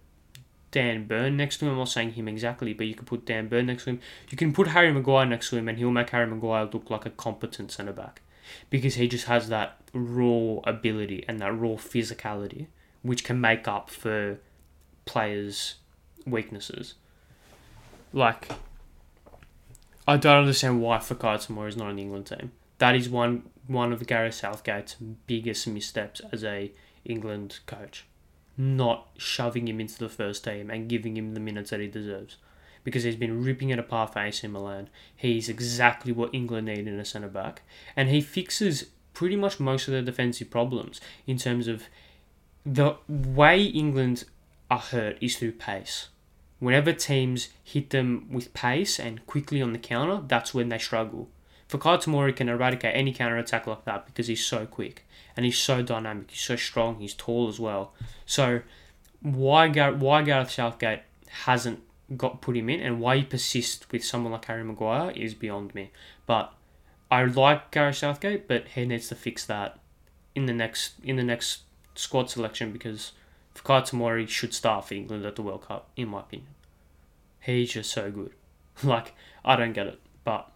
[0.70, 1.72] Dan Burn next to him.
[1.72, 4.00] I'm not saying him exactly, but you can put Dan Burn next to him.
[4.28, 7.06] You can put Harry Maguire next to him, and he'll make Harry Maguire look like
[7.06, 8.22] a competent centre back
[8.70, 12.66] because he just has that raw ability and that raw physicality,
[13.02, 14.38] which can make up for
[15.04, 15.76] players'
[16.26, 16.94] weaknesses.
[18.12, 18.50] Like,
[20.08, 22.52] I don't understand why Fikayo Tomori is not on the England team.
[22.78, 24.94] That is one one of Gareth Southgate's
[25.26, 26.70] biggest missteps as a
[27.04, 28.06] England coach,
[28.56, 32.36] not shoving him into the first team and giving him the minutes that he deserves,
[32.84, 34.88] because he's been ripping it apart for AC Milan.
[35.14, 37.62] He's exactly what England need in a centre back,
[37.96, 41.84] and he fixes pretty much most of their defensive problems in terms of
[42.64, 44.24] the way England
[44.70, 46.08] are hurt is through pace.
[46.58, 51.28] Whenever teams hit them with pace and quickly on the counter, that's when they struggle.
[51.68, 55.04] Fikayo Tomori can eradicate any counter attack like that because he's so quick
[55.36, 56.30] and he's so dynamic.
[56.30, 57.00] He's so strong.
[57.00, 57.92] He's tall as well.
[58.24, 58.62] So
[59.20, 61.82] why Gar- why Gareth Southgate hasn't
[62.16, 65.74] got put him in and why he persists with someone like Harry Maguire is beyond
[65.74, 65.90] me.
[66.24, 66.52] But
[67.10, 69.78] I like Gareth Southgate, but he needs to fix that
[70.34, 71.62] in the next in the next
[71.94, 73.12] squad selection because
[73.56, 76.48] Fikayo Tomori should start for England at the World Cup, in my opinion.
[77.40, 78.32] He's just so good.
[78.82, 80.00] like, I don't get it.
[80.24, 80.50] But,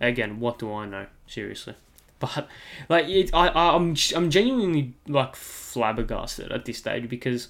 [0.00, 1.06] again, what do I know?
[1.26, 1.74] Seriously.
[2.20, 2.48] But,
[2.90, 7.48] like, it, I, I'm, I'm genuinely, like, flabbergasted at this stage because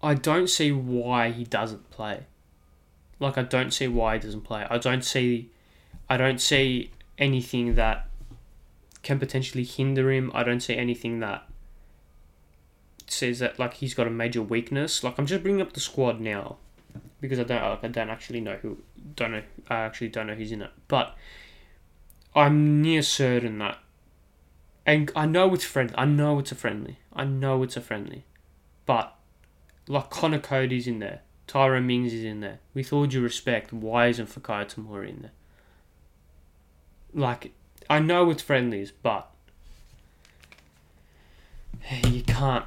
[0.00, 2.26] I don't see why he doesn't play.
[3.18, 4.64] Like, I don't see why he doesn't play.
[4.70, 5.50] I don't see,
[6.08, 8.08] I don't see anything that
[9.02, 10.30] can potentially hinder him.
[10.32, 11.42] I don't see anything that
[13.06, 15.04] says that like he's got a major weakness.
[15.04, 16.56] Like I'm just bringing up the squad now
[17.20, 18.78] because I don't like, I don't actually know who
[19.16, 21.16] don't know I actually don't know who's in it, but
[22.34, 23.78] I'm near certain that,
[24.84, 25.94] and I know it's friendly.
[25.96, 26.98] I know it's a friendly.
[27.12, 28.24] I know it's a friendly,
[28.86, 29.16] but
[29.88, 32.58] like Conor Coady's in there, Tyrone Mings is in there.
[32.74, 35.32] With all due respect, why isn't Fikayo Tomori in there?
[37.12, 37.52] Like
[37.88, 39.30] I know it's friendlies, but
[42.08, 42.64] you can't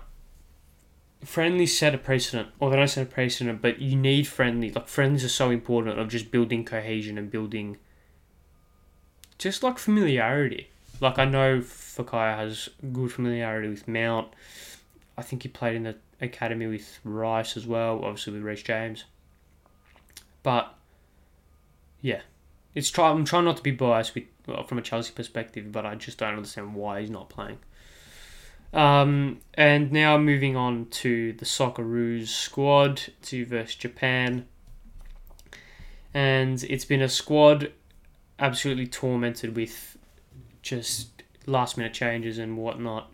[1.27, 4.71] friendlies set a precedent, or they don't set a precedent, but you need friendly.
[4.71, 7.77] Like friendlies are so important of just building cohesion and building
[9.37, 10.69] just like familiarity.
[11.01, 14.29] Like I know Fikayo has good familiarity with Mount.
[15.17, 19.03] I think he played in the academy with Rice as well, obviously with Reece James.
[20.43, 20.73] But
[22.01, 22.21] yeah,
[22.73, 23.09] it's try.
[23.09, 26.19] I'm trying not to be biased with well, from a Chelsea perspective, but I just
[26.19, 27.59] don't understand why he's not playing.
[28.73, 34.45] Um, and now moving on to the Socceroos squad to versus Japan.
[36.13, 37.71] And it's been a squad
[38.39, 39.97] absolutely tormented with
[40.61, 43.11] just last minute changes and whatnot.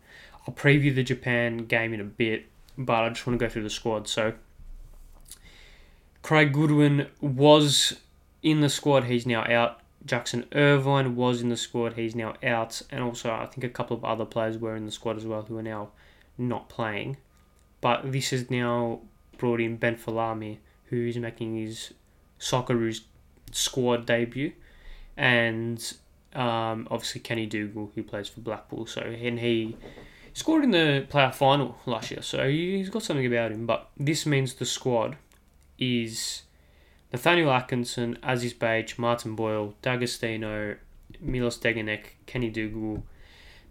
[0.47, 2.47] I'll preview the Japan game in a bit,
[2.77, 4.07] but I just want to go through the squad.
[4.07, 4.33] So,
[6.21, 7.99] Craig Goodwin was
[8.41, 9.79] in the squad, he's now out.
[10.05, 13.95] Jackson Irvine was in the squad, he's now out, and also I think a couple
[13.95, 15.89] of other players were in the squad as well who are now
[16.37, 17.17] not playing.
[17.81, 19.01] But this has now
[19.37, 21.93] brought in Ben Folami, who is making his
[22.39, 23.01] Socceroos
[23.51, 24.53] squad debut,
[25.15, 25.93] and
[26.33, 28.85] um, obviously Kenny Dougall, who plays for Blackpool.
[28.85, 29.77] So and he
[30.33, 33.65] scored in the playoff final last year, so he's got something about him.
[33.65, 35.17] But this means the squad
[35.77, 36.43] is
[37.13, 40.75] Nathaniel Atkinson, Aziz Behich, Martin Boyle, D'Agostino,
[41.21, 43.03] Milos Degenek, Kenny Dougall,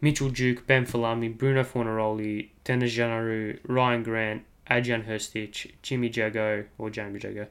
[0.01, 6.89] Mitchell Duke, Ben Folami, Bruno Fornaroli, Denis Genreau, Ryan Grant, Adrian Hrustić, Jimmy Jeggo, or
[6.89, 7.49] Jamie Jeggo,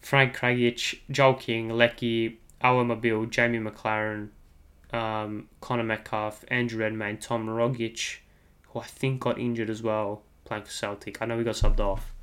[0.00, 4.28] Frank Karačić, Joel King, Leckie, Awer Mabil, Jamie Maclaren,
[4.94, 8.16] um, Connor Metcalfe, Andrew Redmayne, Tom Rogic,
[8.68, 11.20] who I think got injured as well, playing for Celtic.
[11.20, 12.14] I know he got subbed off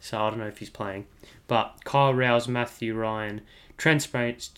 [0.00, 1.06] so I don't know if he's playing.
[1.46, 3.42] But Kyle Rowles, Matthew Ryan,
[3.76, 4.08] Trent,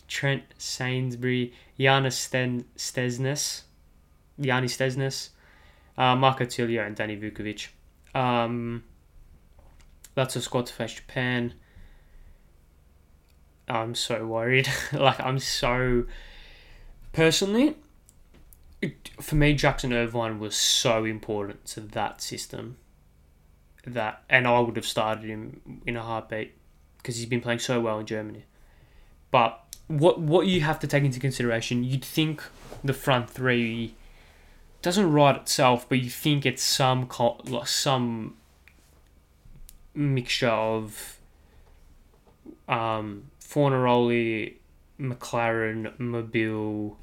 [0.07, 3.63] Trent Sainsbury, Giannis Sten- Stensness,
[4.39, 5.31] Yanni Stensness,
[5.97, 7.69] uh, Marco Tilio, and Danny Vukovic.
[8.15, 8.85] Um,
[10.15, 11.55] that's a squad to face Japan.
[13.69, 14.69] I'm so worried.
[14.93, 16.07] like, I'm so.
[17.13, 17.77] Personally,
[18.81, 22.77] it, for me, Jackson Irvine was so important to that system
[23.95, 26.55] that, and I would have started him in a heartbeat
[26.99, 28.45] because he's been playing so well in Germany.
[29.31, 32.43] But what what you have to take into consideration, you'd think
[32.85, 33.95] the front three
[34.83, 37.09] doesn't write itself, but you think it's some
[37.65, 38.37] some
[39.95, 41.19] mixture of
[42.69, 44.55] um, Fornaroli,
[45.01, 46.97] Maclaren, Mabil,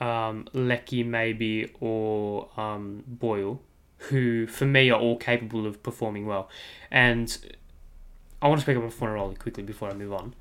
[0.00, 3.60] um, Leckie maybe, or um, Boyle
[3.98, 6.48] who, for me, are all capable of performing well.
[6.90, 7.36] And
[8.40, 10.34] I want to speak about Fornaroli quickly before I move on.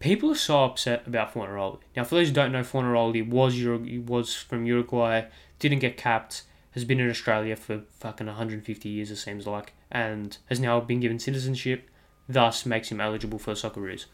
[0.00, 1.80] People are so upset about Fornaroli.
[1.94, 5.24] Now, for those who don't know, Fornaroli was Euro- was from Uruguay,
[5.58, 10.38] didn't get capped, has been in Australia for fucking 150 years, it seems like, and
[10.48, 11.88] has now been given citizenship,
[12.28, 14.06] thus makes him eligible for the Socceroos.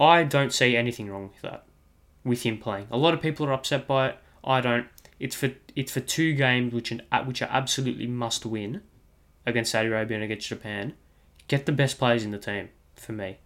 [0.00, 1.64] I don't see anything wrong with that,
[2.24, 2.86] with him playing.
[2.90, 4.18] A lot of people are upset by it.
[4.44, 4.86] I don't.
[5.18, 8.82] It's for it's for two games which an, which are absolutely must win
[9.46, 10.94] against Saudi Arabia and against Japan.
[11.48, 13.38] Get the best players in the team for me.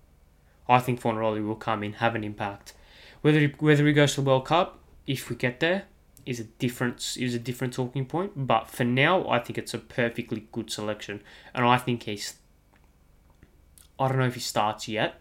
[0.69, 2.75] I think Fornaroli will come in, have an impact.
[3.21, 5.85] Whether he, whether he goes to the World Cup, if we get there,
[6.27, 8.33] is a different is a different talking point.
[8.37, 11.23] But for now, I think it's a perfectly good selection,
[11.55, 12.35] and I think he's.
[13.99, 15.21] I don't know if he starts yet,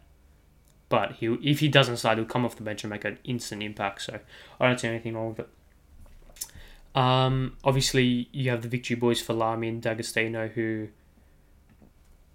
[0.90, 3.64] but he if he doesn't start, he'll come off the bench and make an instant
[3.64, 4.04] impact.
[4.04, 4.20] So
[4.60, 5.50] I don't see anything wrong with it.
[6.94, 10.90] Um, obviously, you have the victory boys Folami and D'Agostino who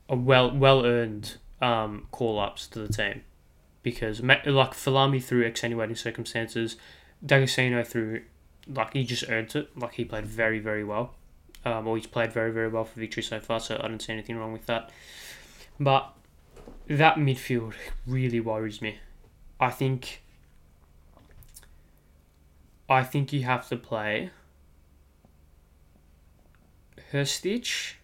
[0.09, 3.23] are well well earned um, call ups to the team
[3.83, 6.77] because like Folami through extenuating circumstances,
[7.25, 8.23] D'Agostino through
[8.67, 9.77] like he just earned it.
[9.77, 11.15] Like he played very very well,
[11.65, 13.61] um, or he's played very very well for victory so far.
[13.61, 14.91] So I don't see anything wrong with that.
[15.79, 16.13] But
[16.89, 17.75] that midfield
[18.07, 18.99] really worries me.
[19.61, 20.23] I think.
[22.89, 24.31] I think you have to play
[27.13, 27.95] Hrustić,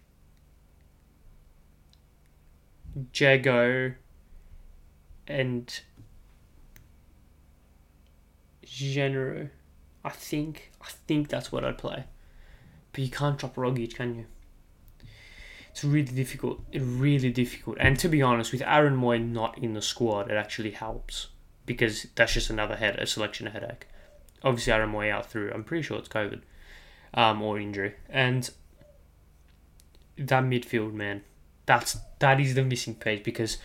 [3.11, 3.95] Jeggo,
[5.27, 5.81] and
[8.65, 9.49] Genreau.
[10.05, 12.05] I think I think that's what I'd play.
[12.91, 14.25] But you can't drop Rogic, can you?
[15.71, 16.61] It's really difficult.
[16.71, 17.77] It's really difficult.
[17.79, 21.29] And to be honest, with Aaron Mooy not in the squad, it actually helps
[21.65, 23.87] because that's just another head, a selection headache.
[24.43, 25.51] Obviously, Aaron Mooy out through.
[25.51, 26.41] I'm pretty sure it's COVID
[27.15, 28.49] um, or injury, and
[30.17, 31.23] that midfield man,
[31.65, 33.57] that's that is the missing piece because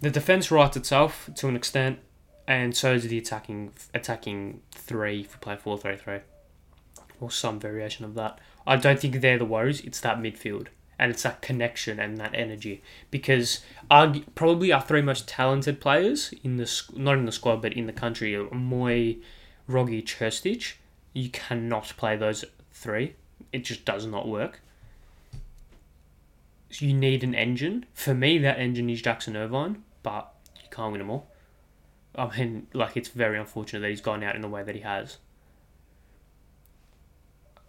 [0.00, 1.98] the defense writes itself to an extent,
[2.46, 6.20] and so is the attacking attacking three if we play four three three,
[7.20, 8.38] or some variation of that.
[8.66, 9.80] I don't think they're the worries.
[9.80, 10.68] It's that midfield
[11.00, 13.60] and it's that connection and that energy because
[13.90, 17.86] our, probably our three most talented players in the not in the squad but in
[17.86, 19.20] the country are Mooy,
[19.68, 20.74] Rogic, Hrustić.
[21.14, 23.14] You cannot play those three.
[23.50, 24.60] It just does not work
[26.78, 27.86] you need an engine.
[27.94, 31.30] For me, that engine is Jackson Irvine, but you can't win them all.
[32.14, 34.80] I mean, like, it's very unfortunate that he's gone out in the way that he
[34.82, 35.18] has.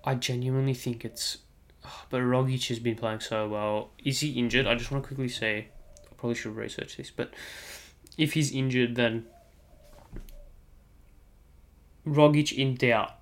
[0.03, 1.39] I genuinely think it's.
[2.09, 3.91] But Rogic has been playing so well.
[4.03, 4.67] Is he injured?
[4.67, 5.69] I just want to quickly say.
[6.09, 7.33] I probably should research this, but
[8.17, 9.25] if he's injured, then.
[12.05, 13.15] Rogic in doubt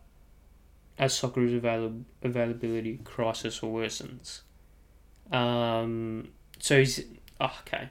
[0.97, 4.41] as soccer's avail- availability crisis or worsens.
[5.31, 7.03] Um, so he's
[7.39, 7.89] oh, okay.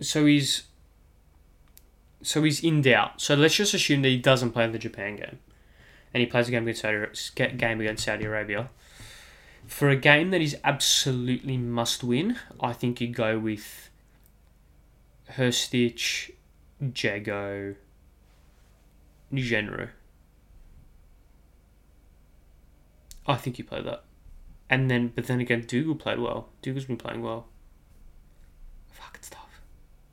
[0.00, 0.64] So he's
[2.22, 3.20] so he's in doubt.
[3.20, 5.38] So let's just assume that he doesn't play the Japan game,
[6.12, 8.70] and he plays a game against Saudi game against Saudi Arabia.
[9.66, 13.90] For a game that is absolutely must win, I think you go with
[15.32, 16.30] Hrustić,
[16.82, 17.76] Jeggo,
[19.32, 19.90] Genreau.
[23.28, 24.04] Oh, I think he played that.
[24.70, 26.48] And then, but then again, Dougall played well.
[26.62, 27.46] Dougall's been playing well.
[28.90, 29.60] Fuck, it's tough.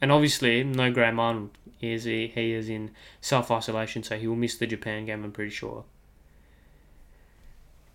[0.02, 1.58] And obviously, no Graham Arnold.
[1.78, 2.92] He is, he, he is in
[3.22, 5.24] self isolation, so he will miss the Japan game.
[5.24, 5.86] I'm pretty sure.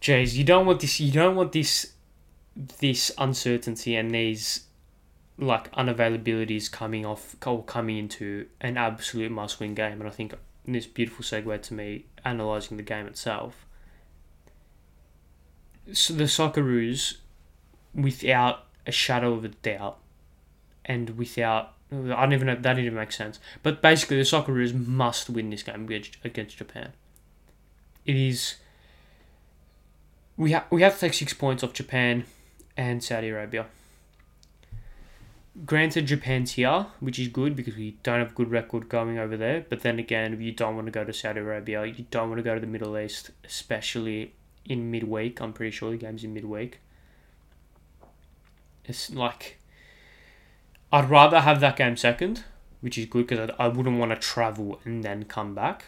[0.00, 0.98] Jays, you don't want this.
[1.00, 1.92] You don't want this.
[2.78, 4.64] This uncertainty and these
[5.38, 10.00] like unavailabilities coming off or coming into an absolute must-win game.
[10.00, 10.34] And I think
[10.66, 13.66] this beautiful segue to me analysing the game itself
[15.90, 17.18] the Socceroos,
[17.94, 19.98] without a shadow of a doubt,
[20.84, 23.40] and without I don't even know that didn't make sense.
[23.62, 26.92] But basically, the Socceroos must win this game against, against Japan.
[28.06, 28.56] It is.
[30.36, 32.24] We have we have to take six points off Japan
[32.76, 33.66] and Saudi Arabia.
[35.66, 39.36] Granted, Japan's here, which is good because we don't have a good record going over
[39.36, 39.66] there.
[39.68, 41.84] But then again, you don't want to go to Saudi Arabia.
[41.84, 44.32] You don't want to go to the Middle East, especially
[44.64, 45.40] in midweek.
[45.40, 46.80] I'm pretty sure the game's in midweek.
[48.84, 49.58] It's like
[50.92, 52.44] I'd rather have that game second,
[52.80, 55.86] which is good because I, I wouldn't want to travel and then come back.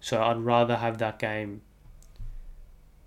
[0.00, 1.62] So I'd rather have that game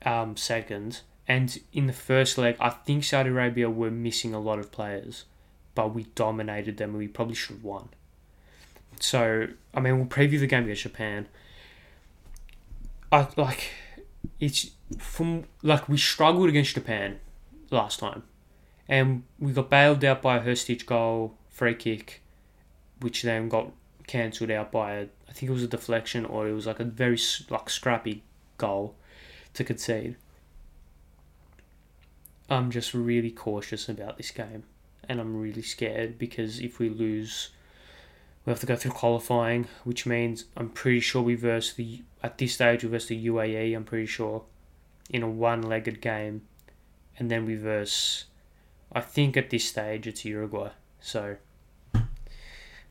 [0.06, 1.02] um, second.
[1.28, 5.26] And in the first leg, I think Saudi Arabia were missing a lot of players,
[5.74, 7.90] but we dominated them and we probably should have won.
[9.00, 11.28] So, I mean, we'll preview the game against Japan.
[13.12, 13.72] I like
[14.40, 17.20] it's from like we struggled against Japan
[17.72, 18.24] last time,
[18.88, 22.22] and we got bailed out by a Hrustić goal, free kick,
[23.00, 23.72] which then got
[24.08, 26.84] cancelled out by a, I think it was a deflection or it was like a
[26.84, 27.20] very
[27.50, 28.24] like scrappy
[28.58, 28.96] goal
[29.54, 30.16] to concede.
[32.50, 34.64] I'm just really cautious about this game,
[35.10, 37.50] and I'm really scared because if we lose,
[38.46, 42.38] we have to go through qualifying, which means I'm pretty sure we verse the at
[42.38, 43.76] this stage we verse the UAE.
[43.76, 44.44] I'm pretty sure
[45.10, 46.44] in a one-legged game,
[47.18, 48.26] and then we verse.
[48.92, 50.70] I think at this stage it's Uruguay.
[51.00, 51.38] So,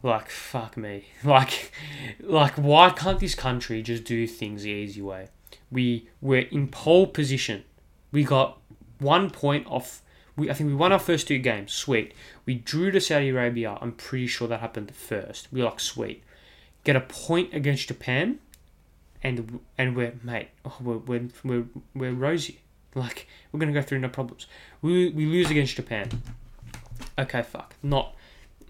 [0.02, 1.72] like fuck me, like,
[2.20, 5.28] like why can't this country just do things the easy way?
[5.70, 7.64] We were in pole position.
[8.10, 8.58] We got
[8.98, 10.02] one point off.
[10.36, 11.72] We, I think we won our first two games.
[11.72, 12.12] Sweet.
[12.44, 13.78] We drew to Saudi Arabia.
[13.80, 15.48] I'm pretty sure that happened first.
[15.52, 16.22] We like sweet.
[16.82, 18.40] Get a point against Japan,
[19.22, 20.48] and and we're mate.
[20.64, 21.64] Oh, we're, we're we're
[21.94, 22.60] we're rosy.
[22.96, 24.46] Like we're gonna go through no problems.
[24.80, 26.22] We we lose against Japan.
[27.18, 27.74] Okay, fuck.
[27.82, 28.14] Not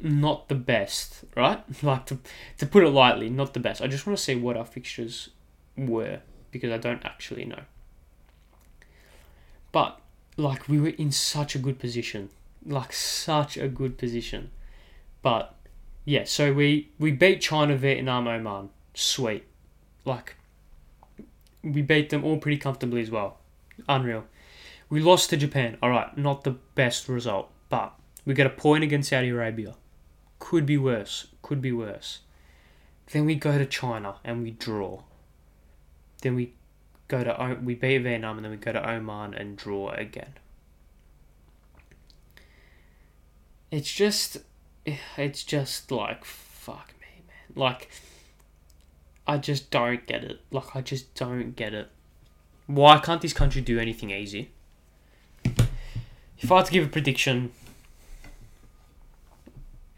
[0.00, 1.62] not the best, right?
[1.82, 2.18] Like to
[2.56, 3.82] to put it lightly, not the best.
[3.82, 5.28] I just want to see what our fixtures
[5.76, 6.20] were
[6.52, 7.64] because I don't actually know.
[9.72, 10.00] But
[10.36, 12.30] like we were in such a good position,
[12.66, 14.50] like such a good position.
[15.22, 15.54] But
[16.04, 18.70] yeah, so we we beat China, Vietnam, Oman.
[18.94, 19.44] Sweet,
[20.04, 20.36] like
[21.62, 23.38] we beat them all pretty comfortably as well.
[23.88, 24.24] Unreal.
[24.88, 25.78] We lost to Japan.
[25.82, 29.74] All right, not the best result, but we get a point against Saudi Arabia.
[30.38, 31.28] Could be worse.
[31.42, 32.20] Could be worse.
[33.10, 35.02] Then we go to China and we draw.
[36.22, 36.54] Then we
[37.08, 40.34] go to we beat Vietnam and then we go to Oman and draw again.
[43.70, 44.38] It's just,
[45.16, 47.56] it's just like fuck me, man.
[47.56, 47.90] Like,
[49.26, 50.40] I just don't get it.
[50.50, 51.88] Like, I just don't get it.
[52.66, 54.50] Why can't this country do anything easy?
[56.38, 57.52] If I had to give a prediction,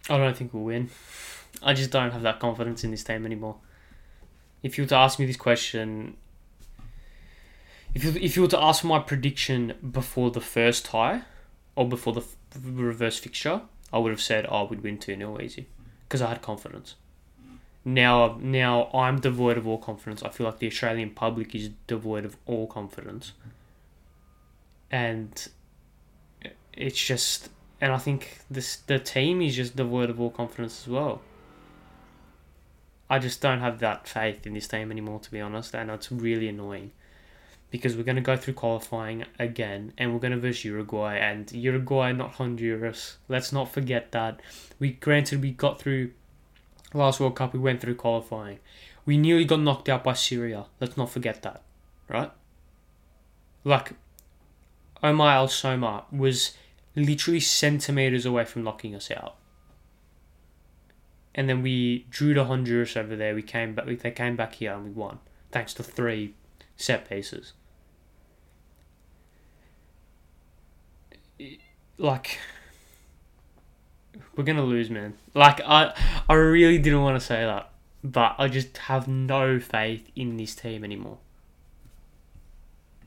[0.09, 0.91] I don't think we'll win.
[1.63, 3.57] I just don't have that confidence in this team anymore.
[4.63, 6.17] If you were to ask me this question
[7.97, 11.23] if you, if you were to ask for my prediction before the first tie
[11.77, 15.41] or before the f- reverse fixture, I would have said, "Oh, we'd win two 0
[15.41, 15.67] easy,"
[16.07, 16.97] because I had confidence.
[17.87, 20.23] Now, now I'm devoid of all confidence.
[20.23, 23.33] I feel like the Australian public is devoid of all confidence,
[24.91, 25.49] and
[26.75, 27.49] it's just,
[27.81, 31.23] and I think this the team is just devoid of all confidence as well.
[33.09, 36.13] I just don't have that faith in this team anymore, to be honest, and it's
[36.13, 36.93] really annoying
[37.71, 41.51] because we're going to go through qualifying again and we're going to verse Uruguay and
[41.53, 43.19] Uruguay not Honduras.
[43.29, 44.41] Let's not forget that.
[44.79, 46.13] We granted we got through
[46.95, 48.59] last World Cup we went through qualifying.
[49.05, 50.67] We nearly got knocked out by Syria.
[50.81, 51.63] Let's not forget that.
[52.09, 52.31] Right?
[53.65, 53.93] Like
[55.03, 56.55] Omar Al Soma was
[56.95, 59.37] literally centimeters away from knocking us out.
[61.35, 63.35] And then we drew to Honduras over there.
[63.35, 63.87] We came back.
[63.87, 65.19] They came back here and we won,
[65.51, 66.35] thanks to three
[66.77, 67.53] set pieces.
[71.99, 72.39] Like
[74.37, 75.15] we're gonna lose, man.
[75.35, 75.95] Like I,
[76.29, 77.71] I really didn't want to say that,
[78.05, 81.19] but I just have no faith in this team anymore.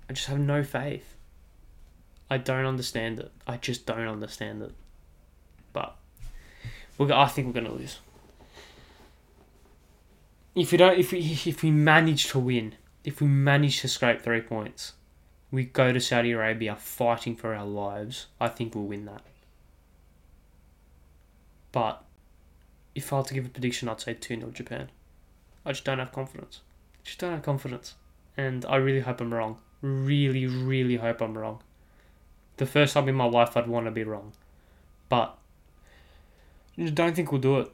[0.09, 1.15] I just have no faith.
[2.32, 3.32] I don't understand it.
[3.47, 4.72] I just don't understand it.
[5.72, 5.95] But
[6.97, 7.99] we're, I think we're gonna lose.
[10.55, 14.21] If we don't, if we if we manage to win, if we manage to scrape
[14.21, 14.93] three points,
[15.51, 19.21] we go to Saudi Arabia fighting for our lives, I think we'll win that.
[21.71, 22.03] But
[22.95, 24.89] if I had to give a prediction, I'd say 2 0 Japan.
[25.65, 26.61] I just don't have confidence.
[26.95, 27.95] I just don't have confidence.
[28.37, 29.57] And I really hope I'm wrong.
[29.81, 31.61] Really, really hope I'm wrong.
[32.57, 34.33] The first time in my life I'd want to be wrong.
[35.07, 35.37] But
[36.77, 37.71] I just don't think we'll do it.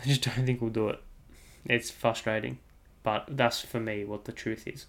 [0.00, 1.02] I just don't think we'll do it.
[1.66, 2.58] It's frustrating.
[3.02, 4.86] But that's for me what the truth is.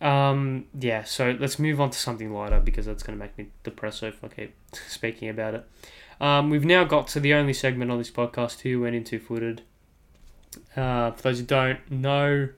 [0.00, 3.48] Um, yeah, so let's move on to something lighter because that's going to make me
[3.64, 4.54] depressed if I keep
[4.88, 5.68] speaking about it.
[6.20, 9.62] Um, we've now got to the only segment on this podcast who went into footed.
[10.76, 12.48] Uh, for those who don't know,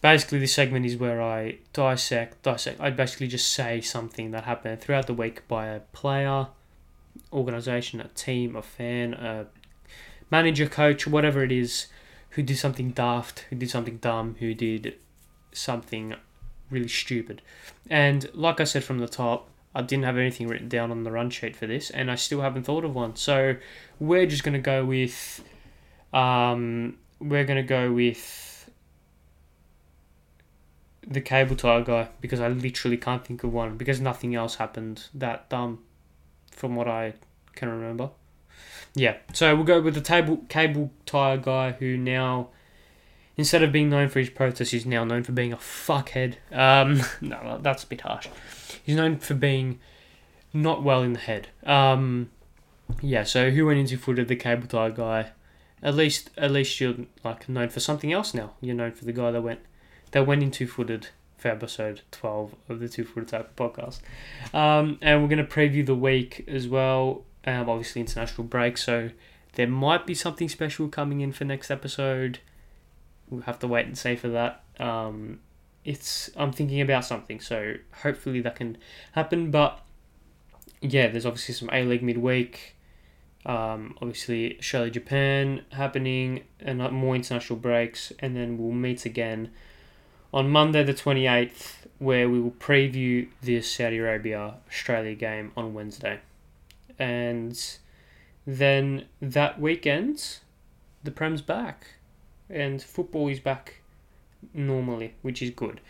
[0.00, 2.80] basically this segment is where I dissect, dissect.
[2.80, 6.48] I basically just say something that happened throughout the week by a player,
[7.32, 9.46] organization, a team, a fan, a
[10.30, 11.86] manager, coach, whatever it is,
[12.30, 14.94] who did something daft, who did something dumb, who did
[15.52, 16.14] something
[16.70, 17.42] really stupid.
[17.88, 21.12] And like I said from the top, I didn't have anything written down on the
[21.12, 23.16] run sheet for this, and I still haven't thought of one.
[23.16, 23.56] So
[23.98, 25.44] we're just gonna go with,
[26.12, 28.70] um, we're gonna go with
[31.06, 35.04] the cable tie guy because I literally can't think of one because nothing else happened
[35.14, 35.78] that dumb
[36.50, 37.14] from what I
[37.54, 38.10] can remember.
[38.94, 42.48] Yeah, so we'll go with the table cable tire guy who now,
[43.36, 46.34] instead of being known for his protest, he's now known for being a fuckhead.
[46.52, 48.28] Um, no, that's a bit harsh.
[48.82, 49.78] He's known for being
[50.52, 51.48] not well in the head.
[51.64, 52.30] Um,
[53.00, 55.30] yeah, so who went into footed the cable tie guy?
[55.82, 58.54] At least, at least you're like known for something else now.
[58.60, 59.60] You're known for the guy that went
[60.10, 64.00] that went into footed for episode 12 of the Two Footed Type podcast.
[64.52, 67.24] Um, and we're to preview the week as well.
[67.48, 69.10] Um, obviously, international break, so
[69.54, 72.40] there might be something special coming in for next episode.
[73.30, 74.64] We'll have to wait and see for that.
[74.78, 75.40] Um,
[75.82, 78.76] it's I'm thinking about something, so hopefully that can
[79.12, 79.50] happen.
[79.50, 79.80] But
[80.82, 82.76] yeah, there's obviously some A League midweek.
[83.46, 89.52] Um, obviously, Australia Japan happening, and more international breaks, and then we'll meet again
[90.34, 96.20] on Monday the 28th, where we will preview the Saudi Arabia Australia game on Wednesday.
[96.98, 97.78] And
[98.46, 100.38] then that weekend,
[101.04, 101.86] the Prem's back,
[102.50, 103.80] and football is back
[104.52, 105.80] normally, which is good.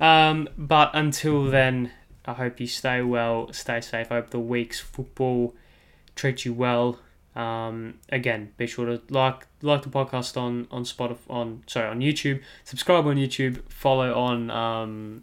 [0.00, 1.92] Um, but until then,
[2.26, 4.12] I hope you stay well, stay safe.
[4.12, 5.54] I hope the week's football
[6.14, 6.98] treats you well.
[7.34, 12.00] Um, again, be sure to like like the podcast on on Spotify on sorry on
[12.00, 15.22] YouTube, subscribe on YouTube, follow on um,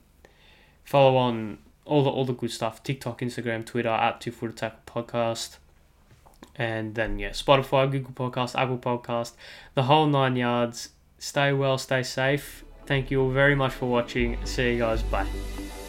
[0.86, 2.84] follow on all the all the good stuff.
[2.84, 5.58] TikTok, Instagram, Twitter at Two Foot Attack Podcast,
[6.56, 9.34] and then yeah, Spotify, Google Podcast, Apple Podcast,
[9.74, 10.90] the whole nine yards.
[11.18, 12.64] Stay well, stay safe.
[12.86, 14.38] Thank you all very much for watching.
[14.46, 15.02] See you guys.
[15.04, 15.85] Bye.